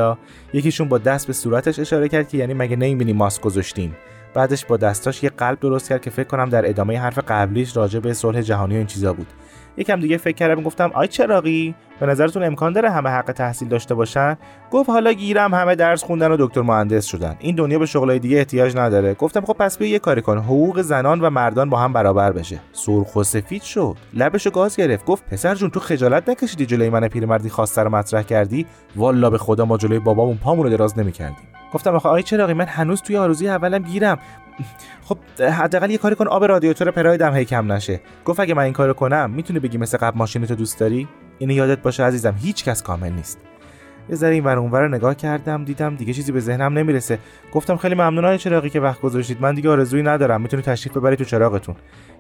یکیشون 0.54 0.90
با 0.90 0.98
دست 0.98 1.28
به 1.28 1.34
صورتش 1.34 1.80
اشاره 1.80 2.10
کرد 2.10 2.30
که 2.30 2.38
یعنی 2.38 2.54
مگه 2.54 2.76
نمی‌بینی 2.76 3.14
ماسک 3.14 3.42
گذاشتیم. 3.42 3.96
بعدش 4.34 4.66
با 4.66 4.78
دستاش 4.78 5.24
یه 5.24 5.30
قلب 5.30 5.60
درست 5.60 5.90
کرد 5.90 6.02
که 6.02 6.10
فکر 6.10 6.28
کنم 6.28 6.50
در 6.50 6.70
ادامه 6.70 7.00
حرف 7.00 7.20
قبلیش 7.28 7.78
راجع 7.78 8.00
به 8.00 8.14
صلح 8.14 8.42
جهانی 8.42 8.74
و 8.74 8.78
این 8.78 8.88
چیزا 8.88 9.14
بود. 9.14 9.28
یکم 9.78 10.00
دیگه 10.00 10.18
فکر 10.18 10.36
کردم 10.36 10.64
گفتم 10.64 10.92
آی 10.94 11.08
چراقی 11.08 11.76
به 12.00 12.06
نظرتون 12.06 12.44
امکان 12.44 12.74
داره 12.74 12.92
همه 12.92 13.10
حق 13.10 13.32
تحصیل 13.32 13.68
داشته 13.68 13.96
باشن؟ 13.96 14.38
گفت 14.72 14.90
حالا 14.90 15.14
گیرم 15.14 15.54
همه 15.54 15.76
درس 15.76 16.04
خوندن 16.04 16.32
و 16.32 16.38
دکتر 16.40 16.62
مهندس 16.62 17.06
شدن. 17.06 17.36
این 17.40 17.56
دنیا 17.56 17.80
به 17.80 17.86
شغلای 17.86 18.20
دیگه 18.20 18.38
احتیاج 18.38 18.78
نداره. 18.78 19.14
گفتم 19.14 19.42
خب 19.42 19.54
پس 19.54 19.78
بیا 19.78 19.90
یه 19.90 20.00
کاری 20.00 20.22
کن. 20.22 20.38
حقوق 20.38 20.82
زنان 20.82 21.22
و 21.22 21.30
مردان 21.30 21.70
با 21.70 21.78
هم 21.80 21.94
برابر 21.94 22.32
بشه. 22.32 22.60
سرخ 22.72 23.16
و 23.16 23.24
سفید 23.24 23.62
شد. 23.62 23.98
لبشو 24.14 24.50
گاز 24.50 24.76
گرفت. 24.76 25.06
گفت 25.06 25.24
پسر 25.32 25.56
جون 25.56 25.70
تو 25.70 25.80
خجالت 25.80 26.30
نکشیدی 26.30 26.66
جلوی 26.66 26.90
من 26.90 27.08
پیرمردی 27.08 27.50
خواسته 27.50 27.84
رو 27.84 27.90
مطرح 27.90 28.22
کردی؟ 28.22 28.66
والا 28.96 29.30
به 29.30 29.38
خدا 29.38 29.66
ما 29.66 29.78
جلوی 29.78 30.00
بابامون 30.00 30.38
پامون 30.38 30.64
رو 30.64 30.70
دراز 30.70 31.00
نمی‌کردیم. 31.00 31.48
گفتم 31.74 31.96
آخه 31.96 32.10
آی 32.10 32.24
چراغی 32.24 32.54
من 32.54 32.66
هنوز 32.66 33.02
توی 33.02 33.18
آرزوی 33.18 33.50
اولم 33.50 33.84
گیرم. 33.84 34.18
خب 35.04 35.18
حداقل 35.40 35.92
یه 35.92 35.98
کاری 35.98 36.16
کن 36.16 36.28
آب 36.28 36.44
رادیاتور 36.44 36.92
پرایدم 36.92 37.34
هی 37.34 37.46
کم 37.46 37.72
نشه. 37.72 38.02
گفت 38.26 38.40
اگه 38.40 38.54
من 38.54 38.64
این 38.64 38.74
کارو 38.74 38.94
کنم 38.94 39.30
می‌تونی 39.30 39.60
بگی 39.60 39.78
مثل 39.78 39.98
قبل 39.98 40.18
ماشینتو 40.18 40.56
دوست 40.56 40.80
داری؟ 40.80 41.08
اینو 41.38 41.54
یادت 41.54 41.82
باشه 41.82 42.04
عزیزم 42.04 42.36
هیچ 42.42 42.64
کس 42.64 42.84
کامل 42.84 43.12
نیست. 43.12 43.40
یه 44.10 44.16
ذره 44.16 44.34
این 44.34 44.44
ور 44.44 44.58
اونور 44.58 44.88
نگاه 44.88 45.16
کردم 45.16 45.64
دیدم 45.64 45.96
دیگه 45.96 46.14
چیزی 46.14 46.32
به 46.32 46.40
ذهنم 46.40 46.74
نمی‌رسه. 46.74 47.20
گفتم 47.52 47.78
خیلی 47.78 47.96
ممنون 47.96 48.26
های 48.26 48.38
چراغی 48.38 48.70
که 48.70 48.80
وقت 48.80 49.02
گذاشتید. 49.02 49.42
من 49.42 49.56
دیگه 49.56 49.70
آرزویی 49.70 50.04
ندارم. 50.04 50.42
می‌تونی 50.42 50.64
تشریف 50.64 50.98
ببری 50.98 51.16
تو 51.16 51.24
چراغتون. 51.24 51.76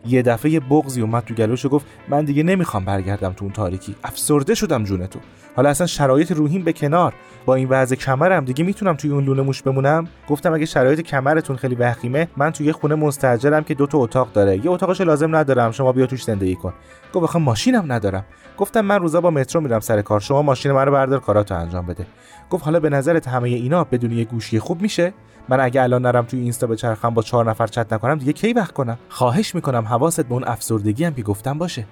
یه 0.08 0.22
دفعه 0.22 0.52
یه 0.52 0.60
بغزی 0.60 1.02
اومد 1.02 1.24
تو 1.24 1.34
گلوش 1.34 1.66
و 1.66 1.70
گفت 1.70 1.86
من 2.08 2.26
دیگه 2.26 2.44
نمی‌خوام 2.44 2.86
برگردم 2.86 3.34
تو 3.34 3.46
اون 3.46 3.54
تاریکی. 3.54 3.96
افسرده 4.04 4.56
شدم 4.56 4.84
جون 4.84 5.08
تو 5.08 5.20
حالا 5.56 5.70
اصلا 5.70 5.88
شرایط 5.88 6.32
روحیم 6.32 6.64
به 6.64 6.74
کنار. 6.74 7.14
با 7.46 7.56
این 7.56 7.68
وضع 7.70 7.96
کمرم 7.96 8.46
دیگه 8.46 8.64
می‌تونم 8.64 8.96
توی 8.96 9.12
اون 9.12 9.24
لونه 9.24 9.42
موش 9.42 9.62
بمونم؟ 9.62 10.08
گفتم 10.30 10.54
اگه 10.54 10.66
شرایط 10.66 11.02
کمرتون 11.02 11.56
خیلی 11.56 11.76
وخیمه 11.76 12.28
من 12.38 12.52
توی 12.52 12.66
یه 12.66 12.74
خونه 12.74 12.96
مستاجرم 12.96 13.64
که 13.64 13.74
دو 13.74 13.88
تا 13.88 13.98
اتاق 13.98 14.34
داره. 14.34 14.66
یه 14.66 14.72
اتاقش 14.72 15.02
لازم 15.02 15.36
ندارم. 15.36 15.72
شما 15.72 15.92
بیا 15.92 16.06
توش 16.06 16.24
زندگی 16.24 16.56
کن. 16.56 16.74
گفت 17.14 17.36
ماشینم 17.36 17.92
ندارم. 17.92 18.26
گفتم 18.58 18.82
من 18.82 19.00
روزا 19.00 19.22
با 19.22 19.32
مترو 19.32 19.62
میرم 19.62 19.80
سر 19.80 20.02
کار 20.02 20.20
شما 20.20 20.42
ماشین 20.42 20.72
منو 20.72 20.92
بردار 20.92 21.20
کاراتو 21.20 21.56
انجام 21.56 21.86
بده. 21.86 22.06
گفت 22.50 22.64
حالا 22.66 22.80
به 22.80 22.90
نظرت 22.90 23.28
همه 23.28 23.50
اینا 23.50 23.84
بدون 23.84 24.12
یه 24.12 24.24
گوشی 24.24 24.60
خوب 24.60 24.82
میشه؟ 24.82 25.14
من 25.50 25.60
اگه 25.60 25.84
الان 25.84 26.02
نرم 26.02 26.26
توی 26.26 26.40
اینستا 26.40 26.68
به 26.68 26.76
چرخم 26.76 27.10
با 27.10 27.22
چهار 27.22 27.50
نفر 27.50 27.68
چت 27.68 27.94
نکنم 27.94 28.16
دیگه 28.16 28.34
کی 28.34 28.54
وقت 28.54 28.72
کنم؟ 28.72 28.98
خواهش 29.10 29.56
می‌کنم 29.56 29.86
حواست 29.86 30.22
به 30.22 30.34
اون 30.34 30.44
افسردگی 30.48 31.04
هم 31.04 31.14
که 31.14 31.22
گفتم 31.22 31.58
باشه. 31.58 31.86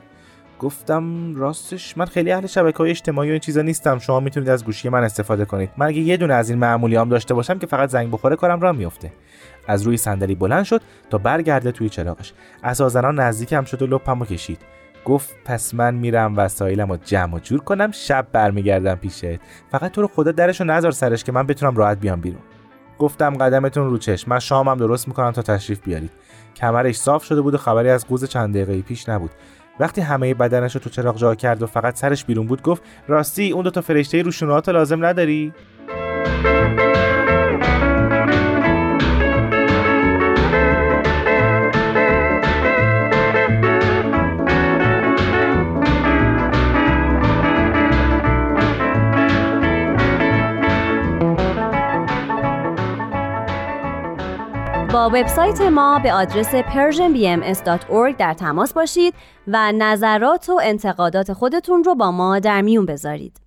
گفتم 0.59 1.35
راستش 1.35 1.97
من 1.97 2.05
خیلی 2.05 2.31
اهل 2.31 2.47
شبکه 2.47 2.77
های 2.77 2.89
اجتماعی 2.89 3.29
و 3.29 3.31
این 3.31 3.39
چیزا 3.39 3.61
نیستم. 3.61 3.99
شما 3.99 4.19
می‌تونید 4.19 4.49
از 4.49 4.65
گوشی 4.65 4.89
من 4.89 5.03
استفاده 5.03 5.45
کنید. 5.45 5.69
من 5.77 5.85
اگه 5.85 5.99
یه 5.99 6.17
دونه 6.17 6.33
از 6.33 6.49
این 6.49 6.59
معمولی 6.59 6.95
هم 6.95 7.09
داشته 7.09 7.33
باشم 7.33 7.59
که 7.59 7.67
فقط 7.67 7.89
زنگ 7.89 8.11
بخوره 8.11 8.35
کارم 8.35 8.61
را 8.61 8.71
میفته 8.71 9.11
از 9.67 9.83
روی 9.83 9.97
صندلی 9.97 10.35
بلند 10.35 10.63
شد 10.63 10.81
تا 11.09 11.17
برگرده 11.17 11.71
توی 11.71 11.89
چراغش. 11.89 12.33
اساسا 12.63 13.11
نزدیکم 13.11 13.63
شد 13.63 13.81
و 13.81 13.87
لپمو 13.87 14.25
کشید. 14.25 14.59
گفت 15.05 15.35
پس 15.45 15.73
من 15.73 15.95
میرم 15.95 16.37
وسایلم 16.37 16.91
رو 16.91 16.97
جمع 17.05 17.35
و 17.35 17.39
جور 17.39 17.59
کنم 17.59 17.91
شب 17.91 18.27
برمیگردم 18.31 18.95
پیشت. 18.95 19.39
فقط 19.71 19.91
تو 19.91 20.01
رو 20.01 20.07
خدا 20.07 20.31
درشو 20.31 20.63
نذار 20.63 20.91
سرش 20.91 21.23
که 21.23 21.31
من 21.31 21.47
بتونم 21.47 21.75
راحت 21.75 21.99
بیام 21.99 22.21
بیرون. 22.21 22.41
گفتم 22.99 23.37
قدمتون 23.37 23.89
رو 23.89 23.97
چشم. 23.97 24.31
من 24.31 24.39
شامم 24.39 24.75
درست 24.75 25.07
می‌کنم 25.07 25.31
تا 25.31 25.41
تشریف 25.41 25.81
بیارید. 25.81 26.11
کمرش 26.55 26.95
صاف 26.95 27.23
شده 27.23 27.41
بود 27.41 27.53
و 27.53 27.57
خبری 27.57 27.89
از 27.89 28.07
قوز 28.07 28.25
چند 28.25 28.53
دقیقه 28.53 28.81
پیش 28.81 29.09
نبود. 29.09 29.31
وقتی 29.79 30.01
همه 30.01 30.33
بدنش 30.33 30.75
رو 30.75 30.81
تو 30.81 30.89
چراغ 30.89 31.17
جا 31.17 31.35
کرد 31.35 31.63
و 31.63 31.67
فقط 31.67 31.95
سرش 31.95 32.25
بیرون 32.25 32.47
بود 32.47 32.61
گفت 32.61 32.81
راستی 33.07 33.51
اون 33.51 33.63
دو 33.63 33.69
تا 33.69 33.81
فرشته 33.81 34.21
روشونات 34.21 34.69
لازم 34.69 35.05
نداری؟ 35.05 35.53
با 54.93 55.09
وبسایت 55.13 55.61
ما 55.61 55.99
به 55.99 56.13
آدرس 56.13 56.55
persianbms.org 56.55 58.17
در 58.17 58.33
تماس 58.33 58.73
باشید 58.73 59.13
و 59.47 59.71
نظرات 59.71 60.49
و 60.49 60.59
انتقادات 60.63 61.33
خودتون 61.33 61.83
رو 61.83 61.95
با 61.95 62.11
ما 62.11 62.39
در 62.39 62.61
میون 62.61 62.85
بذارید. 62.85 63.42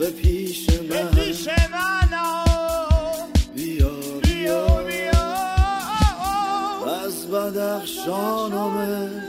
به 0.00 0.10
پیش 0.10 0.70
من. 0.70 0.86
به 0.88 1.04
پیش 1.04 1.48
من 1.48 2.10
بیا 3.54 3.90
بیا 4.22 4.66
بیا. 4.82 5.22
از 7.04 7.26
بدخشانم 7.30 9.19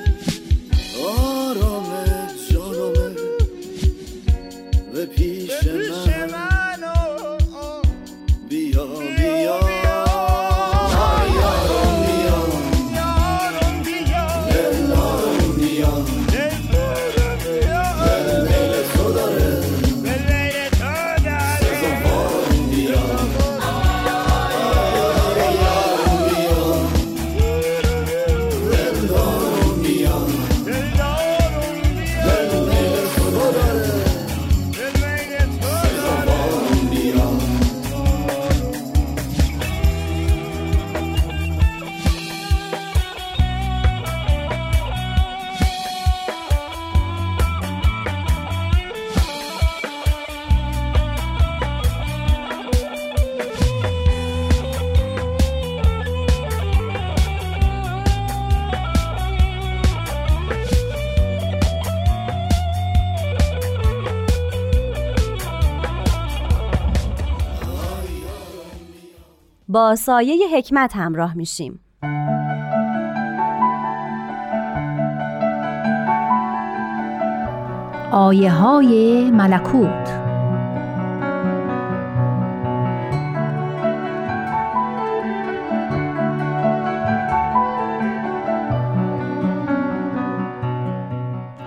سایه 69.96 70.58
حکمت 70.58 70.96
همراه 70.96 71.34
میشیم. 71.34 71.80
آیه 78.12 78.52
های 78.52 79.32
ملکوت. 79.32 80.22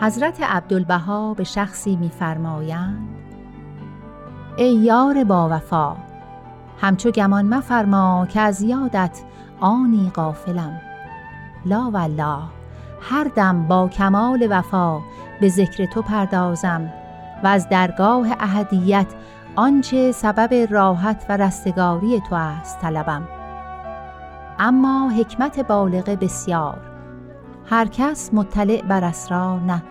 حضرت 0.00 0.42
عبدالبها 0.42 1.34
به 1.34 1.44
شخصی 1.44 1.96
میفرمایند 1.96 3.08
ای 4.56 4.74
یار 4.74 5.24
با 5.24 5.48
وفا 5.48 5.96
همچو 6.80 7.10
گمان 7.10 7.54
مفرما 7.54 8.26
که 8.28 8.40
از 8.40 8.62
یادت 8.62 9.20
آنی 9.60 10.10
غافلم. 10.14 10.80
لا 11.66 11.90
والله 11.90 12.38
هر 13.00 13.24
دم 13.24 13.62
با 13.68 13.88
کمال 13.88 14.46
وفا 14.50 15.00
به 15.40 15.48
ذکر 15.48 15.86
تو 15.86 16.02
پردازم 16.02 16.92
و 17.44 17.46
از 17.46 17.68
درگاه 17.68 18.26
اهدیت 18.40 19.06
آنچه 19.56 20.12
سبب 20.12 20.66
راحت 20.70 21.26
و 21.28 21.36
رستگاری 21.36 22.20
تو 22.20 22.34
است 22.34 22.80
طلبم. 22.80 23.28
اما 24.58 25.10
حکمت 25.10 25.60
بالغه 25.60 26.16
بسیار 26.16 26.80
هر 27.70 27.86
کس 27.86 28.30
مطلع 28.34 28.82
بر 28.82 29.04
اسرار 29.04 29.60
نه. 29.60 29.82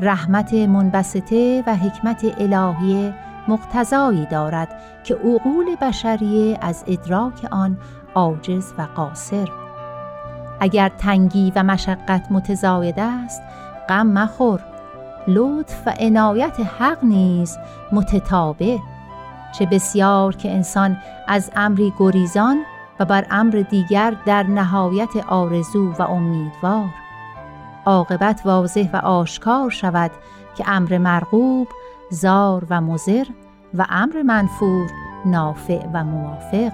رحمت 0.00 0.54
منبسطه 0.54 1.64
و 1.66 1.76
حکمت 1.76 2.24
الهیه 2.38 3.14
مقتضایی 3.48 4.26
دارد 4.26 4.68
که 5.04 5.14
عقول 5.14 5.76
بشریه 5.80 6.58
از 6.60 6.84
ادراک 6.86 7.48
آن 7.50 7.76
عاجز 8.14 8.72
و 8.78 8.82
قاصر. 8.96 9.48
اگر 10.60 10.88
تنگی 10.88 11.52
و 11.56 11.62
مشقت 11.62 12.26
متزاید 12.30 13.00
است 13.00 13.42
غم 13.88 14.06
مخور. 14.06 14.60
لطف 15.28 15.86
و 15.86 15.94
عنایت 16.00 16.60
حق 16.60 17.04
نیز 17.04 17.58
متتابع. 17.92 18.78
چه 19.58 19.66
بسیار 19.66 20.36
که 20.36 20.50
انسان 20.50 20.96
از 21.28 21.50
امری 21.56 21.92
گریزان 21.98 22.64
و 23.00 23.04
بر 23.04 23.26
امر 23.30 23.64
دیگر 23.70 24.16
در 24.26 24.42
نهایت 24.42 25.16
آرزو 25.28 25.92
و 25.92 26.02
امیدوار. 26.02 26.88
عاقبت 27.86 28.40
واضح 28.44 28.90
و 28.92 28.96
آشکار 28.96 29.70
شود 29.70 30.10
که 30.56 30.64
امر 30.66 30.98
مرغوب 30.98 31.68
زار 32.10 32.66
و 32.70 32.80
مزر 32.80 33.26
و 33.74 33.86
امر 33.88 34.22
منفور 34.22 34.90
نافع 35.26 35.86
و 35.92 36.04
موافق. 36.04 36.72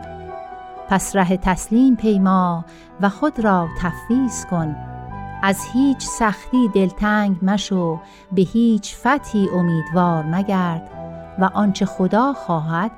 پس 0.89 1.16
ره 1.16 1.37
تسلیم 1.37 1.97
پیما 1.97 2.64
و 3.01 3.09
خود 3.09 3.41
را 3.41 3.68
تفویض 3.78 4.47
کن. 4.47 4.76
از 5.43 5.64
هیچ 5.72 6.07
سختی 6.07 6.68
دلتنگ 6.68 7.37
مشو 7.43 8.01
به 8.33 8.43
هیچ 8.43 8.97
فتحی 8.97 9.49
امیدوار 9.49 10.24
مگرد 10.24 10.91
و 11.39 11.51
آنچه 11.55 11.87
خدا 11.87 12.33
خواهد 12.33 12.91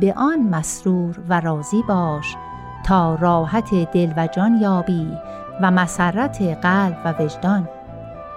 به 0.00 0.14
آن 0.16 0.42
مسرور 0.42 1.20
و 1.28 1.40
راضی 1.40 1.82
باش 1.88 2.36
تا 2.84 3.14
راحت 3.14 3.74
دل 3.74 4.12
و 4.16 4.26
جان 4.26 4.58
یابی 4.60 5.12
و 5.62 5.70
مسرت 5.70 6.42
قلب 6.42 6.96
و 7.04 7.22
وجدان. 7.22 7.68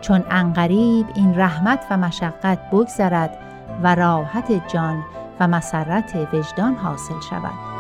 چون 0.02 0.24
انقریب 0.32 1.06
این 1.16 1.40
رحمت 1.40 1.86
و 1.90 1.98
مشقت 1.98 2.60
بگذرد 2.72 3.38
و 3.84 3.96
راحت 3.96 4.68
جان 4.74 5.04
و 5.40 5.48
مسرت 5.48 6.16
وجدان 6.34 6.76
حاصل 6.76 7.20
شود. 7.30 7.72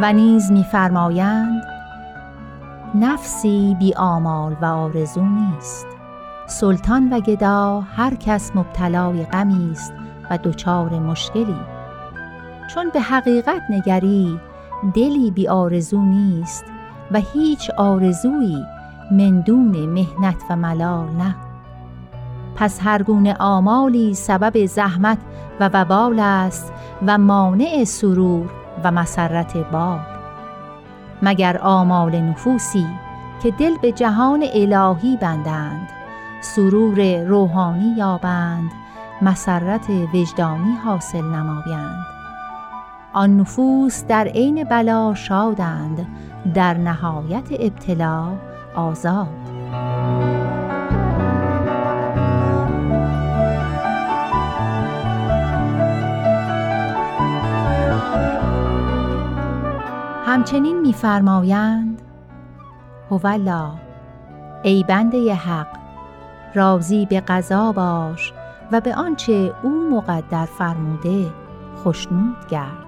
و 0.00 0.12
نیز 0.12 0.52
میفرمایند 0.52 1.62
نفسی 2.94 3.76
بی 3.78 3.94
آمال 3.94 4.56
و 4.60 4.64
آرزو 4.64 5.24
نیست. 5.24 5.86
سلطان 6.46 7.12
و 7.12 7.20
گدا 7.20 7.80
هر 7.80 8.14
کس 8.14 8.56
مبتلای 8.56 9.24
غمی 9.24 9.70
است 9.70 9.92
و 10.30 10.38
دچار 10.38 10.98
مشکلی. 10.98 11.71
چون 12.74 12.90
به 12.90 13.00
حقیقت 13.00 13.62
نگری 13.70 14.40
دلی 14.94 15.30
بی 15.30 15.48
آرزو 15.48 16.02
نیست 16.02 16.64
و 17.10 17.20
هیچ 17.32 17.70
آرزویی 17.70 18.64
مندون 19.10 19.86
مهنت 19.86 20.42
و 20.50 20.56
ملال 20.56 21.08
نه. 21.08 21.34
پس 22.56 22.80
هر 22.82 23.02
گونه 23.02 23.36
آمالی 23.38 24.14
سبب 24.14 24.66
زحمت 24.66 25.18
و 25.60 25.70
وبال 25.72 26.18
است 26.18 26.72
و 27.06 27.18
مانع 27.18 27.84
سرور 27.84 28.50
و 28.84 28.90
مسرت 28.90 29.56
بال 29.56 30.00
مگر 31.22 31.58
آمال 31.58 32.20
نفوسی 32.20 32.86
که 33.42 33.50
دل 33.50 33.76
به 33.82 33.92
جهان 33.92 34.44
الهی 34.54 35.16
بندند 35.16 35.88
سرور 36.40 37.24
روحانی 37.24 37.94
یابند 37.98 38.70
مسرت 39.22 39.90
وجدانی 40.14 40.72
حاصل 40.84 41.24
نمایند. 41.24 42.11
آن 43.12 43.36
نفوس 43.36 44.04
در 44.04 44.28
عین 44.28 44.64
بلا 44.64 45.14
شادند 45.14 46.06
در 46.54 46.74
نهایت 46.74 47.48
ابتلا 47.50 48.28
آزاد. 48.74 49.28
همچنین 60.26 60.80
میفرمایند 60.80 62.02
هولا 63.10 63.72
ای 64.62 64.84
بنده 64.88 65.34
حق 65.34 65.66
راضی 66.54 67.06
به 67.06 67.20
قضا 67.20 67.72
باش 67.72 68.32
و 68.72 68.80
به 68.80 68.94
آنچه 68.94 69.54
او 69.62 69.90
مقدر 69.90 70.44
فرموده 70.44 71.26
خشنود 71.84 72.36
گرد 72.50 72.81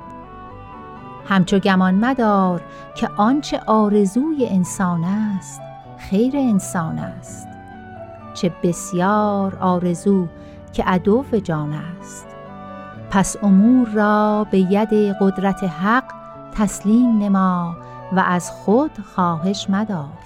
همچو 1.29 1.59
گمان 1.59 1.95
مدار 1.95 2.62
که 2.95 3.09
آنچه 3.16 3.61
آرزوی 3.66 4.47
انسان 4.51 5.05
است 5.05 5.61
خیر 5.99 6.37
انسان 6.37 6.99
است. 6.99 7.49
چه 8.35 8.53
بسیار 8.62 9.57
آرزو 9.61 10.27
که 10.72 10.85
عدو 10.85 11.25
جان 11.45 11.72
است. 11.72 12.27
پس 13.11 13.37
امور 13.43 13.89
را 13.89 14.47
به 14.51 14.59
ید 14.59 14.93
قدرت 15.20 15.64
حق 15.64 16.05
تسلیم 16.55 17.18
نما 17.18 17.77
و 18.12 18.25
از 18.27 18.51
خود 18.51 18.91
خواهش 19.14 19.70
مدار. 19.70 20.25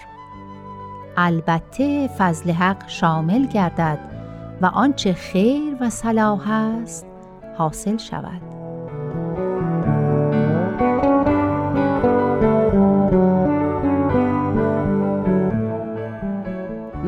البته 1.16 2.09
فضل 2.18 2.51
حق 2.51 2.88
شامل 2.88 3.46
گردد 3.46 3.99
و 4.61 4.66
آنچه 4.66 5.12
خیر 5.12 5.76
و 5.80 5.90
صلاح 5.90 6.51
است 6.51 7.07
حاصل 7.59 7.96
شود. 7.96 8.47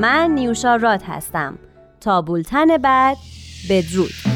من 0.00 0.30
نیوشا 0.30 0.76
راد 0.76 1.02
هستم. 1.02 1.58
تا 2.00 2.22
بولتن 2.22 2.76
بعد 2.78 3.16
بدرود. 3.70 4.29